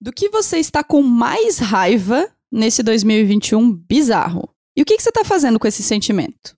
[0.00, 4.48] Do que você está com mais raiva nesse 2021 bizarro?
[4.76, 6.56] E o que, você está fazendo com esse sentimento?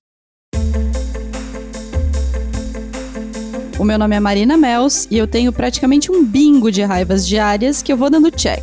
[3.79, 7.80] O meu nome é Marina Mels e eu tenho praticamente um bingo de raivas diárias
[7.80, 8.62] que eu vou dando check.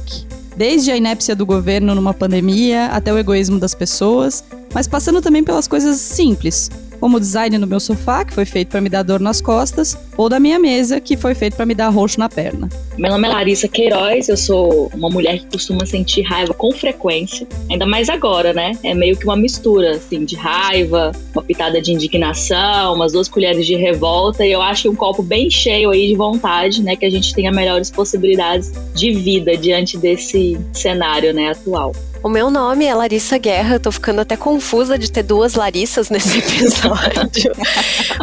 [0.55, 4.43] Desde a inépcia do governo numa pandemia até o egoísmo das pessoas,
[4.75, 6.69] mas passando também pelas coisas simples,
[6.99, 9.97] como o design no meu sofá, que foi feito para me dar dor nas costas,
[10.15, 12.69] ou da minha mesa, que foi feito para me dar roxo na perna.
[12.97, 17.47] Meu nome é Larissa Queiroz, eu sou uma mulher que costuma sentir raiva com frequência,
[17.69, 18.71] ainda mais agora, né?
[18.83, 23.65] É meio que uma mistura, assim, de raiva, uma pitada de indignação, umas duas colheres
[23.65, 26.95] de revolta, e eu acho que um copo bem cheio aí de vontade, né?
[26.95, 31.93] Que a gente tenha melhores possibilidades de vida diante desse cenário, né, atual.
[32.23, 36.09] O meu nome é Larissa Guerra, eu tô ficando até confusa de ter duas Larissas
[36.09, 37.53] nesse episódio.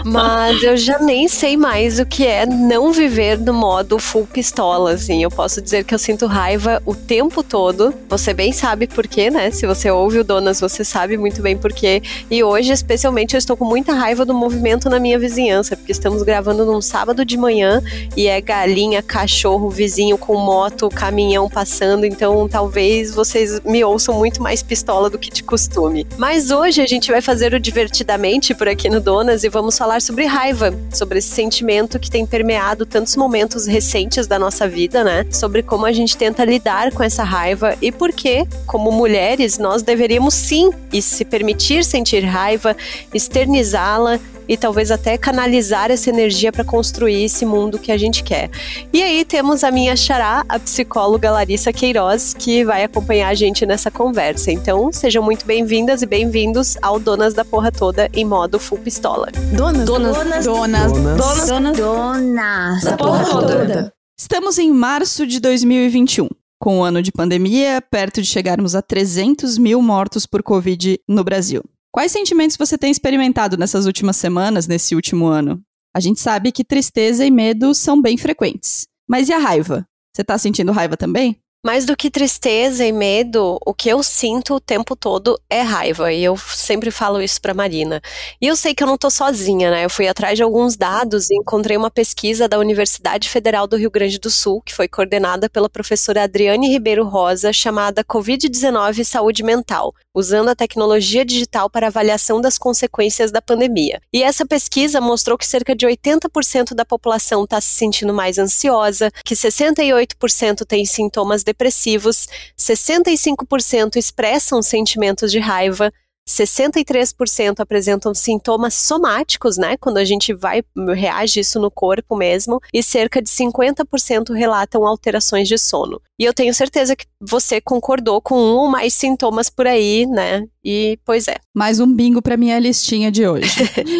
[0.04, 4.92] Mas eu já nem sei mais o que é não viver no modo full pistola,
[4.92, 5.22] assim.
[5.22, 7.94] Eu posso dizer que eu sinto raiva o tempo todo.
[8.08, 9.50] Você bem sabe por quê, né?
[9.50, 12.02] Se você ouve o Donas, você sabe muito bem por quê.
[12.30, 16.22] E hoje, especialmente, eu estou com muita raiva do movimento na minha vizinhança, porque estamos
[16.22, 17.82] gravando num sábado de manhã
[18.16, 22.04] e é galinha, cachorro, vizinho com moto, caminhão passando.
[22.04, 26.06] Então, talvez vocês me ouçam muito mais pistola do que de costume.
[26.18, 30.00] Mas hoje a gente vai fazer o divertidamente por aqui no Donas e vamos falar
[30.02, 35.26] sobre raiva, sobre esse sentimento que tem permeado tantos momentos recentes da nossa vida, né?
[35.30, 39.82] Sobre como a gente tenta lidar com essa raiva e por que, como mulheres, nós
[39.82, 42.76] deveríamos sim e se permitir sentir raiva,
[43.12, 48.50] externizá-la e talvez até canalizar essa energia para construir esse mundo que a gente quer.
[48.92, 53.64] E aí temos a minha xará, a psicóloga Larissa Queiroz, que vai acompanhar a gente
[53.90, 54.50] conversa.
[54.52, 59.28] Então, sejam muito bem-vindas e bem-vindos ao Donas da Porra Toda em modo full pistola.
[59.56, 63.92] Donas, donas, donas, donas, donas, donas, donas da porra toda.
[64.18, 66.28] Estamos em março de 2021.
[66.60, 70.98] Com o um ano de pandemia, perto de chegarmos a 300 mil mortos por Covid
[71.08, 71.62] no Brasil.
[71.92, 75.60] Quais sentimentos você tem experimentado nessas últimas semanas, nesse último ano?
[75.94, 78.86] A gente sabe que tristeza e medo são bem frequentes.
[79.08, 79.86] Mas e a raiva?
[80.14, 81.36] Você tá sentindo raiva também?
[81.66, 86.12] Mais do que tristeza e medo, o que eu sinto o tempo todo é raiva.
[86.12, 88.02] E eu sempre falo isso pra Marina.
[88.38, 89.82] E eu sei que eu não tô sozinha, né?
[89.82, 93.90] Eu fui atrás de alguns dados e encontrei uma pesquisa da Universidade Federal do Rio
[93.90, 99.94] Grande do Sul, que foi coordenada pela professora Adriane Ribeiro Rosa, chamada Covid-19 Saúde Mental,
[100.14, 104.02] usando a tecnologia digital para avaliação das consequências da pandemia.
[104.12, 109.10] E essa pesquisa mostrou que cerca de 80% da população está se sentindo mais ansiosa,
[109.24, 112.28] que 68% tem sintomas de depressivos,
[112.58, 115.92] 65% expressam sentimentos de raiva,
[116.28, 119.76] 63% apresentam sintomas somáticos, né?
[119.76, 120.62] Quando a gente vai,
[120.94, 126.00] reage isso no corpo mesmo, e cerca de 50% relatam alterações de sono.
[126.18, 130.46] E eu tenho certeza que você concordou com um ou mais sintomas por aí, né?
[130.64, 131.36] E pois é.
[131.54, 133.50] Mais um bingo para minha listinha de hoje.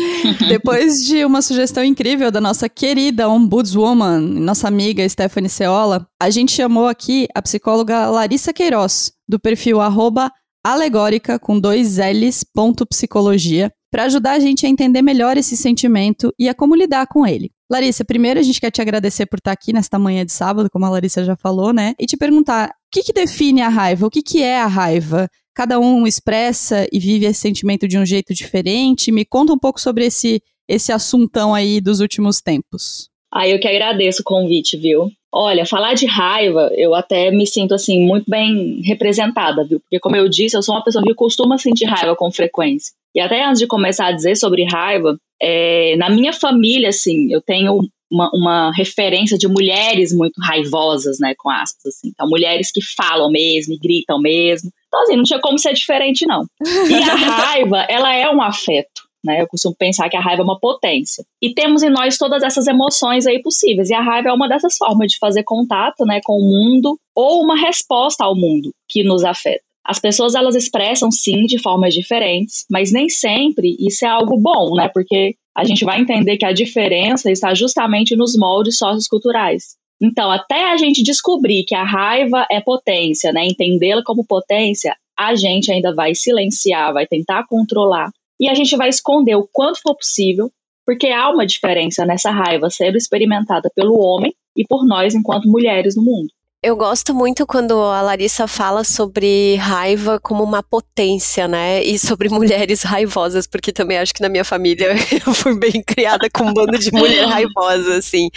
[0.48, 6.52] Depois de uma sugestão incrível da nossa querida ombudswoman, nossa amiga Stephanie Ceola, a gente
[6.52, 10.30] chamou aqui a psicóloga Larissa Queiroz, do perfil arroba
[10.64, 16.32] alegórica com dois L's, ponto psicologia, para ajudar a gente a entender melhor esse sentimento
[16.38, 17.52] e a como lidar com ele.
[17.70, 20.84] Larissa, primeiro a gente quer te agradecer por estar aqui nesta manhã de sábado, como
[20.86, 21.94] a Larissa já falou, né?
[21.98, 24.06] E te perguntar, o que, que define a raiva?
[24.06, 25.28] O que, que é a raiva?
[25.54, 29.12] Cada um expressa e vive esse sentimento de um jeito diferente.
[29.12, 33.08] Me conta um pouco sobre esse, esse assuntão aí dos últimos tempos.
[33.32, 35.10] Ah, eu que agradeço o convite, viu?
[35.36, 39.80] Olha, falar de raiva, eu até me sinto assim muito bem representada, viu?
[39.80, 42.94] Porque como eu disse, eu sou uma pessoa que costuma sentir raiva com frequência.
[43.12, 47.40] E até antes de começar a dizer sobre raiva, é, na minha família, assim, eu
[47.40, 52.10] tenho uma, uma, referência de mulheres muito raivosas, né, com aspas, assim.
[52.14, 54.70] Então, mulheres que falam mesmo, gritam mesmo.
[54.86, 56.46] Então, assim, não tinha como ser diferente, não.
[56.64, 59.02] E a raiva, ela é um afeto.
[59.24, 59.40] Né?
[59.40, 61.24] Eu costumo pensar que a raiva é uma potência.
[61.40, 63.88] E temos em nós todas essas emoções aí possíveis.
[63.88, 67.42] E a raiva é uma dessas formas de fazer contato né, com o mundo ou
[67.42, 69.62] uma resposta ao mundo que nos afeta.
[69.86, 74.74] As pessoas elas expressam sim de formas diferentes, mas nem sempre isso é algo bom,
[74.74, 74.88] né?
[74.88, 79.76] Porque a gente vai entender que a diferença está justamente nos moldes socioculturais.
[80.00, 83.44] Então, até a gente descobrir que a raiva é potência, né?
[83.46, 88.88] Entendê-la como potência, a gente ainda vai silenciar, vai tentar controlar e a gente vai
[88.88, 90.50] esconder o quanto for possível,
[90.84, 95.96] porque há uma diferença nessa raiva sendo experimentada pelo homem e por nós enquanto mulheres
[95.96, 96.28] no mundo.
[96.64, 101.82] Eu gosto muito quando a Larissa fala sobre raiva como uma potência, né?
[101.84, 104.94] E sobre mulheres raivosas, porque também acho que na minha família
[105.26, 108.30] eu fui bem criada com um bando de mulher raivosa, assim.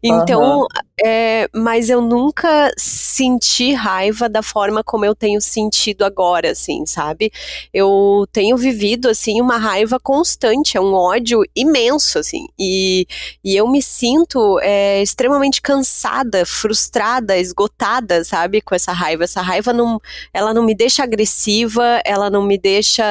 [0.00, 0.66] Então, uhum.
[1.04, 7.32] é, mas eu nunca senti raiva da forma como eu tenho sentido agora, assim, sabe?
[7.74, 12.46] Eu tenho vivido, assim, uma raiva constante, é um ódio imenso, assim.
[12.56, 13.08] E,
[13.42, 17.71] e eu me sinto é, extremamente cansada, frustrada, esgotada,
[18.24, 18.60] sabe?
[18.60, 19.24] Com essa raiva.
[19.24, 20.00] Essa raiva não,
[20.32, 23.04] ela não me deixa agressiva, ela não me deixa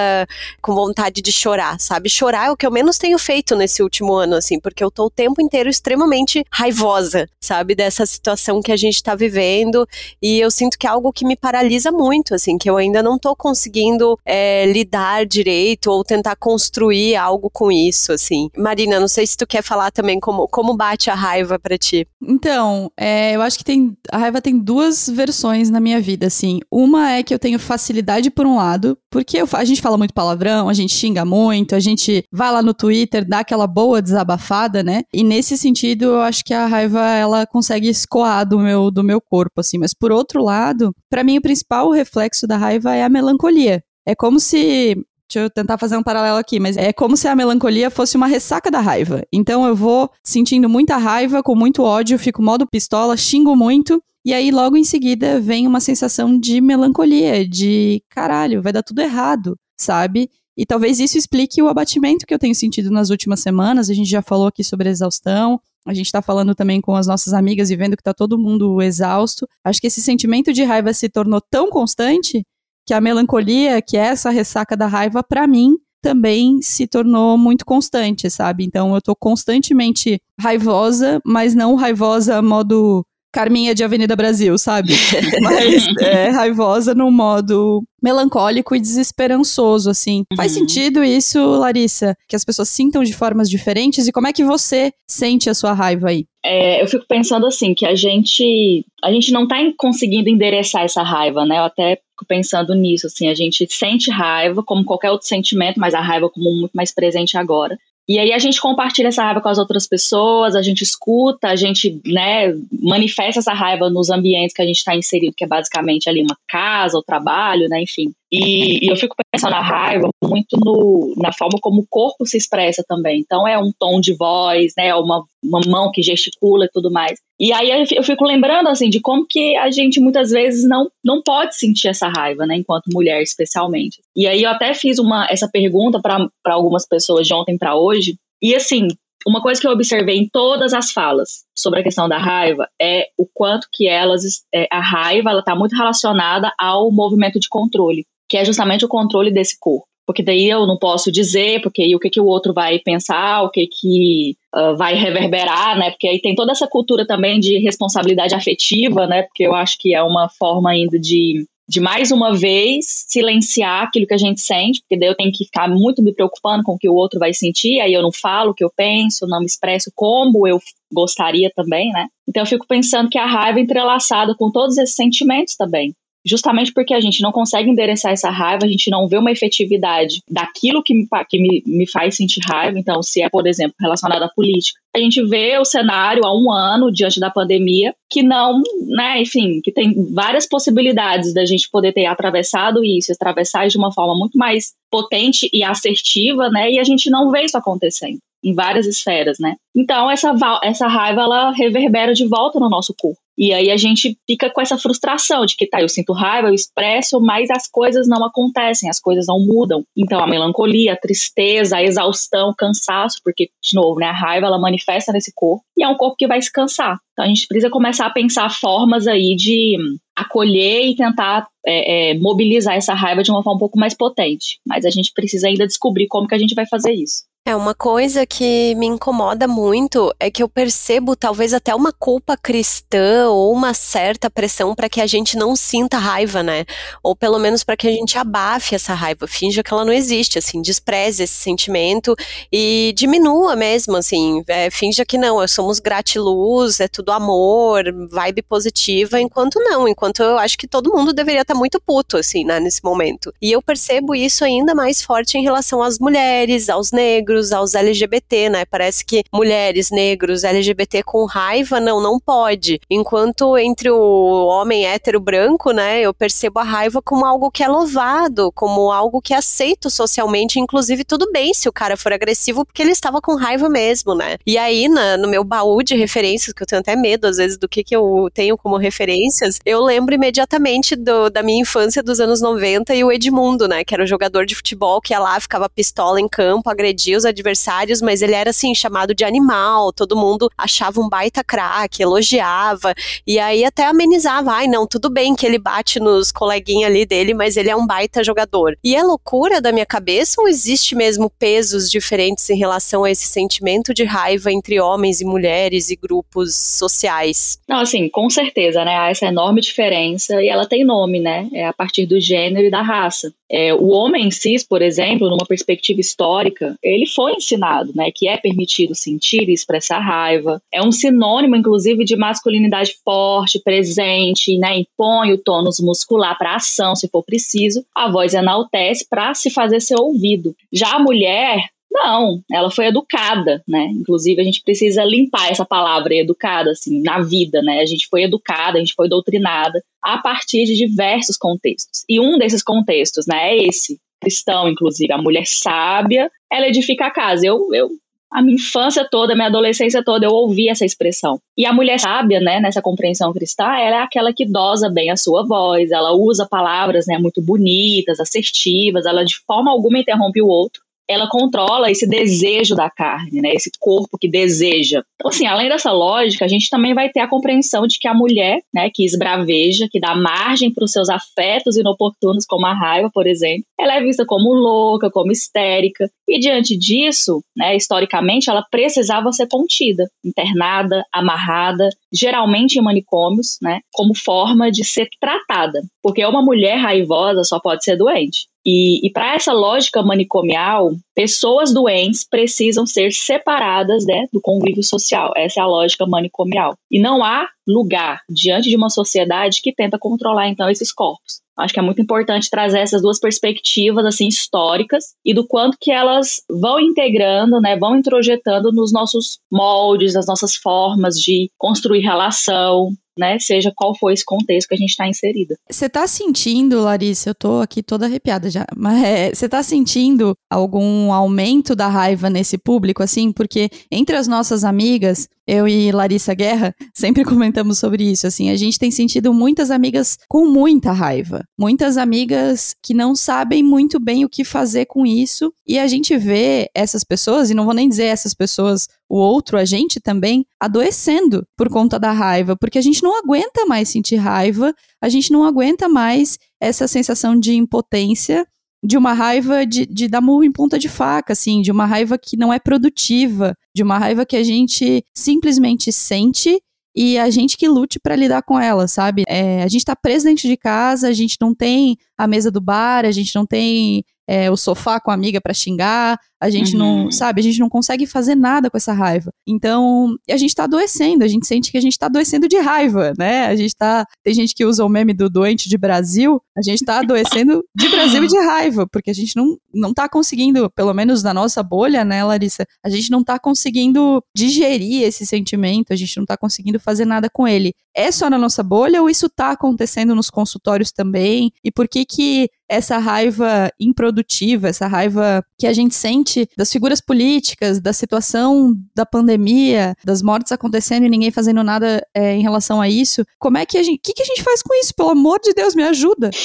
[0.62, 2.10] com vontade de chorar, sabe?
[2.10, 5.06] Chorar é o que eu menos tenho feito nesse último ano, assim, porque eu tô
[5.06, 7.76] o tempo inteiro extremamente raivosa, sabe?
[7.76, 9.88] Dessa situação que a gente tá vivendo.
[10.22, 13.18] E eu sinto que é algo que me paralisa muito, assim, que eu ainda não
[13.18, 18.50] tô conseguindo é, lidar direito ou tentar construir algo com isso, assim.
[18.56, 22.08] Marina, não sei se tu quer falar também como, como bate a raiva para ti.
[22.22, 26.60] Então, é, eu acho que tem a raiva tem duas versões na minha vida, assim.
[26.72, 30.14] Uma é que eu tenho facilidade por um lado, porque eu, a gente fala muito
[30.14, 34.84] palavrão, a gente xinga muito, a gente vai lá no Twitter, dá aquela boa desabafada,
[34.84, 35.04] né?
[35.14, 39.22] E nesse sentido, eu acho que a raiva ela consegue escoar do meu do meu
[39.22, 39.78] corpo, assim.
[39.78, 43.84] Mas por outro lado, para mim o principal reflexo da raiva é a melancolia.
[44.06, 44.98] É como se
[45.32, 48.28] Deixa eu tentar fazer um paralelo aqui, mas é como se a melancolia fosse uma
[48.28, 49.24] ressaca da raiva.
[49.32, 54.34] Então eu vou sentindo muita raiva, com muito ódio, fico modo pistola, xingo muito, e
[54.34, 59.58] aí logo em seguida vem uma sensação de melancolia, de caralho, vai dar tudo errado,
[59.80, 60.30] sabe?
[60.56, 63.90] E talvez isso explique o abatimento que eu tenho sentido nas últimas semanas.
[63.90, 67.34] A gente já falou aqui sobre exaustão, a gente está falando também com as nossas
[67.34, 69.48] amigas e vendo que está todo mundo exausto.
[69.64, 72.46] Acho que esse sentimento de raiva se tornou tão constante
[72.86, 77.66] que a melancolia, que é essa ressaca da raiva, para mim, também se tornou muito
[77.66, 78.64] constante, sabe?
[78.64, 84.94] Então eu tô constantemente raivosa, mas não raivosa modo Carminha de Avenida Brasil, sabe?
[85.42, 90.24] Mas é raivosa no modo melancólico e desesperançoso, assim.
[90.32, 90.38] Uhum.
[90.38, 92.16] Faz sentido isso, Larissa?
[92.28, 94.08] Que as pessoas sintam de formas diferentes?
[94.08, 96.26] E como é que você sente a sua raiva aí?
[96.44, 101.04] É, eu fico pensando assim, que a gente a gente não tá conseguindo endereçar essa
[101.04, 101.60] raiva, né?
[101.60, 105.94] Eu até fico pensando nisso, assim, a gente sente raiva como qualquer outro sentimento, mas
[105.94, 107.78] a raiva como muito mais presente agora.
[108.10, 111.56] E aí a gente compartilha essa raiva com as outras pessoas, a gente escuta, a
[111.56, 116.10] gente, né, manifesta essa raiva nos ambientes que a gente está inserido, que é basicamente
[116.10, 118.12] ali uma casa, o trabalho, né, enfim.
[118.32, 122.38] E, e, eu fico pensando na raiva muito no, na forma como o corpo se
[122.38, 123.20] expressa também.
[123.20, 127.20] Então é um tom de voz, né, uma, uma mão que gesticula e tudo mais.
[127.42, 131.24] E aí eu fico lembrando assim de como que a gente muitas vezes não, não
[131.24, 134.00] pode sentir essa raiva, né, enquanto mulher especialmente.
[134.16, 138.16] E aí eu até fiz uma essa pergunta para algumas pessoas de ontem para hoje.
[138.40, 138.90] E assim,
[139.26, 143.08] uma coisa que eu observei em todas as falas sobre a questão da raiva é
[143.18, 148.06] o quanto que elas é, a raiva ela está muito relacionada ao movimento de controle
[148.32, 149.86] que é justamente o controle desse corpo.
[150.06, 153.44] Porque daí eu não posso dizer, porque aí o que, que o outro vai pensar,
[153.44, 155.92] o que, que uh, vai reverberar, né?
[155.92, 159.24] Porque aí tem toda essa cultura também de responsabilidade afetiva, né?
[159.24, 164.08] Porque eu acho que é uma forma ainda de, de mais uma vez silenciar aquilo
[164.08, 166.78] que a gente sente, porque daí eu tenho que ficar muito me preocupando com o
[166.78, 169.46] que o outro vai sentir, aí eu não falo o que eu penso, não me
[169.46, 170.60] expresso como eu
[170.92, 172.08] gostaria também, né?
[172.28, 175.94] Então eu fico pensando que a raiva é entrelaçada com todos esses sentimentos também
[176.26, 180.22] justamente porque a gente não consegue endereçar essa raiva, a gente não vê uma efetividade
[180.30, 182.78] daquilo que me, que me, me faz sentir raiva.
[182.78, 186.52] Então, se é, por exemplo, relacionado à política, a gente vê o cenário há um
[186.52, 191.94] ano, diante da pandemia, que não, né, enfim, que tem várias possibilidades da gente poder
[191.94, 196.84] ter atravessado isso, atravessar de uma forma muito mais potente e assertiva, né, e a
[196.84, 199.56] gente não vê isso acontecendo em várias esferas, né?
[199.76, 203.21] Então essa, essa raiva ela reverbera de volta no nosso corpo.
[203.38, 206.54] E aí a gente fica com essa frustração de que tá, eu sinto raiva, eu
[206.54, 209.84] expresso, mas as coisas não acontecem, as coisas não mudam.
[209.98, 214.48] Então a melancolia, a tristeza, a exaustão, o cansaço, porque de novo, né, a raiva
[214.48, 217.00] ela manifesta nesse corpo e é um corpo que vai se cansar.
[217.14, 219.78] Então a gente precisa começar a pensar formas aí de
[220.16, 224.60] acolher e tentar é, é, mobilizar essa raiva de uma forma um pouco mais potente.
[224.66, 227.24] Mas a gente precisa ainda descobrir como que a gente vai fazer isso.
[227.44, 232.38] É uma coisa que me incomoda muito é que eu percebo talvez até uma culpa
[232.38, 236.66] cristã ou uma certa pressão para que a gente não sinta raiva, né?
[237.02, 240.38] Ou pelo menos para que a gente abafe essa raiva, finja que ela não existe,
[240.38, 242.16] assim, despreze esse sentimento
[242.52, 249.20] e diminua mesmo, assim, é, finja que não, somos gratiluz, é tudo amor, vibe positiva,
[249.20, 252.60] enquanto não, enquanto eu acho que todo mundo deveria estar tá muito puto, assim, né,
[252.60, 253.34] nesse momento.
[253.42, 257.74] E eu percebo isso ainda mais forte em relação às mulheres, aos negros negros, aos
[257.74, 258.66] LGBT, né?
[258.66, 262.80] Parece que mulheres, negros, LGBT com raiva, não, não pode.
[262.90, 267.68] Enquanto entre o homem hétero branco, né, eu percebo a raiva como algo que é
[267.68, 272.66] louvado, como algo que é aceito socialmente, inclusive tudo bem se o cara for agressivo,
[272.66, 274.38] porque ele estava com raiva mesmo, né?
[274.46, 277.58] E aí, na, no meu baú de referências, que eu tenho até medo às vezes
[277.58, 282.20] do que, que eu tenho como referências, eu lembro imediatamente do, da minha infância dos
[282.20, 285.40] anos 90 e o Edmundo, né, que era o jogador de futebol que ia lá,
[285.40, 290.18] ficava pistola em campo, agredia os adversários, mas ele era assim, chamado de animal, todo
[290.18, 292.94] mundo achava um baita craque, elogiava,
[293.26, 297.34] e aí até amenizava, ai não, tudo bem que ele bate nos coleguinhas ali dele,
[297.34, 298.78] mas ele é um baita jogador.
[298.84, 303.28] E é loucura da minha cabeça ou existe mesmo pesos diferentes em relação a esse
[303.28, 307.60] sentimento de raiva entre homens e mulheres e grupos sociais?
[307.68, 308.98] Não, assim, com certeza, né?
[308.98, 311.48] Há essa enorme diferença e ela tem nome, né?
[311.54, 313.34] É a partir do gênero e da raça.
[313.50, 318.38] É, o homem cis, por exemplo, numa perspectiva histórica, ele foi ensinado, né, que é
[318.38, 320.62] permitido sentir e expressar raiva.
[320.74, 326.96] É um sinônimo, inclusive, de masculinidade forte, presente, né, impõe o tônus muscular para ação,
[326.96, 327.86] se for preciso.
[327.96, 330.56] A voz enaltece para se fazer ser ouvido.
[330.72, 333.88] Já a mulher não, ela foi educada, né?
[333.92, 337.82] Inclusive, a gente precisa limpar essa palavra educada, assim, na vida, né?
[337.82, 342.06] A gente foi educada, a gente foi doutrinada a partir de diversos contextos.
[342.08, 345.12] E um desses contextos, né, é esse, cristão, inclusive.
[345.12, 347.46] A mulher sábia, ela edifica a casa.
[347.46, 347.90] Eu, eu
[348.32, 351.38] a minha infância toda, a minha adolescência toda, eu ouvi essa expressão.
[351.58, 355.18] E a mulher sábia, né, nessa compreensão cristã, ela é aquela que dosa bem a
[355.18, 360.48] sua voz, ela usa palavras, né, muito bonitas, assertivas, ela de forma alguma interrompe o
[360.48, 360.82] outro
[361.12, 363.52] ela controla esse desejo da carne, né?
[363.54, 365.04] Esse corpo que deseja.
[365.16, 368.14] Então, assim, além dessa lógica, a gente também vai ter a compreensão de que a
[368.14, 373.10] mulher, né, que esbraveja, que dá margem para os seus afetos inoportunos, como a raiva,
[373.14, 376.10] por exemplo, ela é vista como louca, como histérica.
[376.28, 383.82] E diante disso, né, historicamente, ela precisava ser contida, internada, amarrada, geralmente em manicômios, né,
[383.92, 385.82] como forma de ser tratada.
[386.02, 388.51] Porque uma mulher raivosa só pode ser doente.
[388.66, 395.32] E, e para essa lógica manicomial, pessoas doentes precisam ser separadas né, do convívio social.
[395.36, 396.76] Essa é a lógica manicomial.
[396.90, 401.42] E não há lugar diante de uma sociedade que tenta controlar então esses corpos.
[401.58, 405.92] Acho que é muito importante trazer essas duas perspectivas assim históricas e do quanto que
[405.92, 412.94] elas vão integrando, né, vão introjetando nos nossos moldes, nas nossas formas de construir relação,
[413.18, 413.38] né?
[413.40, 415.56] Seja qual for esse contexto que a gente está inserida.
[415.70, 420.36] Você está sentindo, Larissa, eu tô aqui toda arrepiada já, mas é, você está sentindo
[420.50, 423.32] algum aumento da raiva nesse público, assim?
[423.32, 428.56] Porque entre as nossas amigas, eu e Larissa Guerra sempre comentamos sobre isso, assim, a
[428.56, 434.24] gente tem sentido muitas amigas com muita raiva, muitas amigas que não sabem muito bem
[434.24, 437.90] o que fazer com isso, e a gente vê essas pessoas, e não vou nem
[437.90, 442.82] dizer essas pessoas, o outro, a gente também, adoecendo por conta da raiva, porque a
[442.82, 448.48] gente não aguenta mais sentir raiva, a gente não aguenta mais essa sensação de impotência
[448.84, 452.18] de uma raiva de, de dar murro em ponta de faca, assim, de uma raiva
[452.18, 456.60] que não é produtiva, de uma raiva que a gente simplesmente sente
[456.96, 459.24] e a gente que lute para lidar com ela, sabe?
[459.28, 462.60] É, a gente tá preso dentro de casa, a gente não tem a mesa do
[462.60, 466.76] bar, a gente não tem é, o sofá com a amiga para xingar, a gente
[466.76, 467.04] uhum.
[467.04, 469.32] não, sabe, a gente não consegue fazer nada com essa raiva.
[469.48, 473.14] Então, a gente tá adoecendo, a gente sente que a gente tá adoecendo de raiva,
[473.18, 473.46] né?
[473.46, 476.84] A gente tá, tem gente que usa o meme do doente de Brasil, a gente
[476.84, 480.94] tá adoecendo de Brasil e de raiva, porque a gente não, não tá conseguindo, pelo
[480.96, 485.96] menos na nossa bolha, né, Larissa, a gente não tá conseguindo digerir esse sentimento, a
[485.96, 487.74] gente não tá conseguindo fazer nada com ele.
[487.96, 491.52] É só na nossa bolha ou isso tá acontecendo nos consultórios também?
[491.64, 497.02] E por que que essa raiva improdutiva, essa raiva que a gente sente das figuras
[497.02, 502.80] políticas, da situação da pandemia, das mortes acontecendo e ninguém fazendo nada é, em relação
[502.80, 504.96] a isso, como é que a gente, o que, que a gente faz com isso?
[504.96, 506.30] Pelo amor de Deus, me ajuda.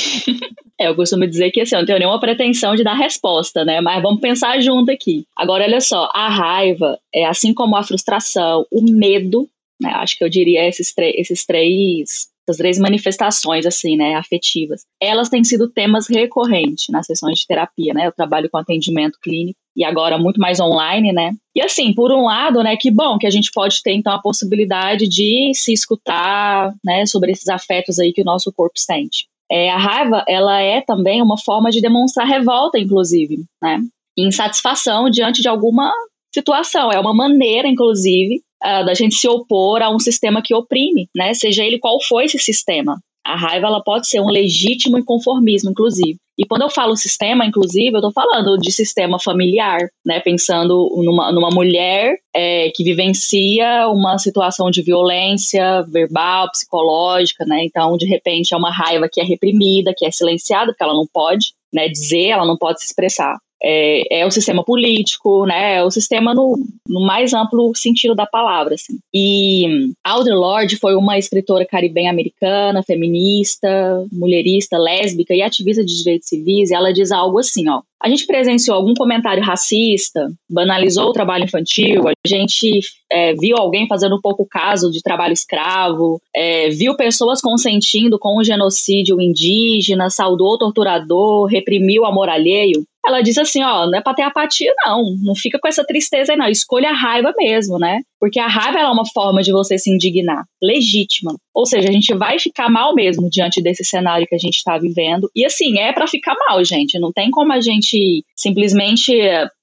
[0.79, 3.81] É, eu costumo dizer que assim, eu não tenho nenhuma pretensão de dar resposta, né?
[3.81, 5.25] Mas vamos pensar junto aqui.
[5.35, 9.49] Agora, olha só, a raiva, é assim como a frustração, o medo,
[9.81, 9.91] né?
[9.95, 15.43] Acho que eu diria esses, esses três essas três manifestações, assim, né, afetivas, elas têm
[15.43, 18.07] sido temas recorrentes nas sessões de terapia, né?
[18.07, 21.33] Eu trabalho com atendimento clínico e agora muito mais online, né?
[21.55, 24.23] E assim, por um lado, né, que bom que a gente pode ter então a
[24.23, 29.27] possibilidade de se escutar, né, sobre esses afetos aí que o nosso corpo sente.
[29.51, 33.81] É, a raiva, ela é também uma forma de demonstrar revolta, inclusive, né?
[34.19, 35.93] Insatisfação diante de alguma
[36.35, 36.91] situação.
[36.91, 41.35] É uma maneira, inclusive, uh, da gente se opor a um sistema que oprime, né?
[41.35, 42.99] Seja ele qual for esse sistema.
[43.25, 46.17] A raiva ela pode ser um legítimo inconformismo, inclusive.
[46.39, 50.21] E quando eu falo sistema, inclusive, eu estou falando de sistema familiar, né?
[50.21, 57.65] Pensando numa, numa mulher é, que vivencia uma situação de violência verbal, psicológica, né?
[57.65, 61.07] Então, de repente, é uma raiva que é reprimida, que é silenciada, porque ela não
[61.13, 65.77] pode né, dizer, ela não pode se expressar é, é, o sistema político, né?
[65.77, 66.59] É o sistema no,
[66.89, 68.99] no, mais amplo sentido da palavra, assim.
[69.13, 76.29] E Audre Lorde foi uma escritora caribenha americana, feminista, mulherista, lésbica e ativista de direitos
[76.29, 76.71] civis.
[76.71, 77.81] E ela diz algo assim, ó.
[78.03, 83.89] A gente presenciou algum comentário racista, banalizou o trabalho infantil, a gente é, viu alguém
[83.89, 90.55] fazendo pouco caso de trabalho escravo, é, viu pessoas consentindo com o genocídio indígena, saudou
[90.55, 94.73] o torturador, reprimiu o amor alheio ela diz assim, ó, não é pra ter apatia,
[94.85, 95.15] não.
[95.23, 96.49] Não fica com essa tristeza aí, não.
[96.49, 98.01] Escolha a raiva mesmo, né?
[98.19, 101.35] Porque a raiva é uma forma de você se indignar, legítima.
[101.55, 104.77] Ou seja, a gente vai ficar mal mesmo diante desse cenário que a gente está
[104.77, 105.31] vivendo.
[105.35, 106.99] E assim, é para ficar mal, gente.
[106.99, 109.13] Não tem como a gente simplesmente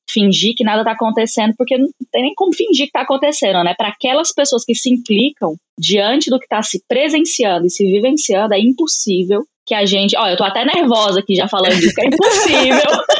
[0.09, 3.73] fingir que nada tá acontecendo, porque não tem nem como fingir que tá acontecendo, né?
[3.77, 8.53] Para aquelas pessoas que se implicam diante do que tá se presenciando e se vivenciando,
[8.53, 10.15] é impossível que a gente.
[10.17, 13.03] Olha, eu tô até nervosa aqui já falando disso, que é impossível.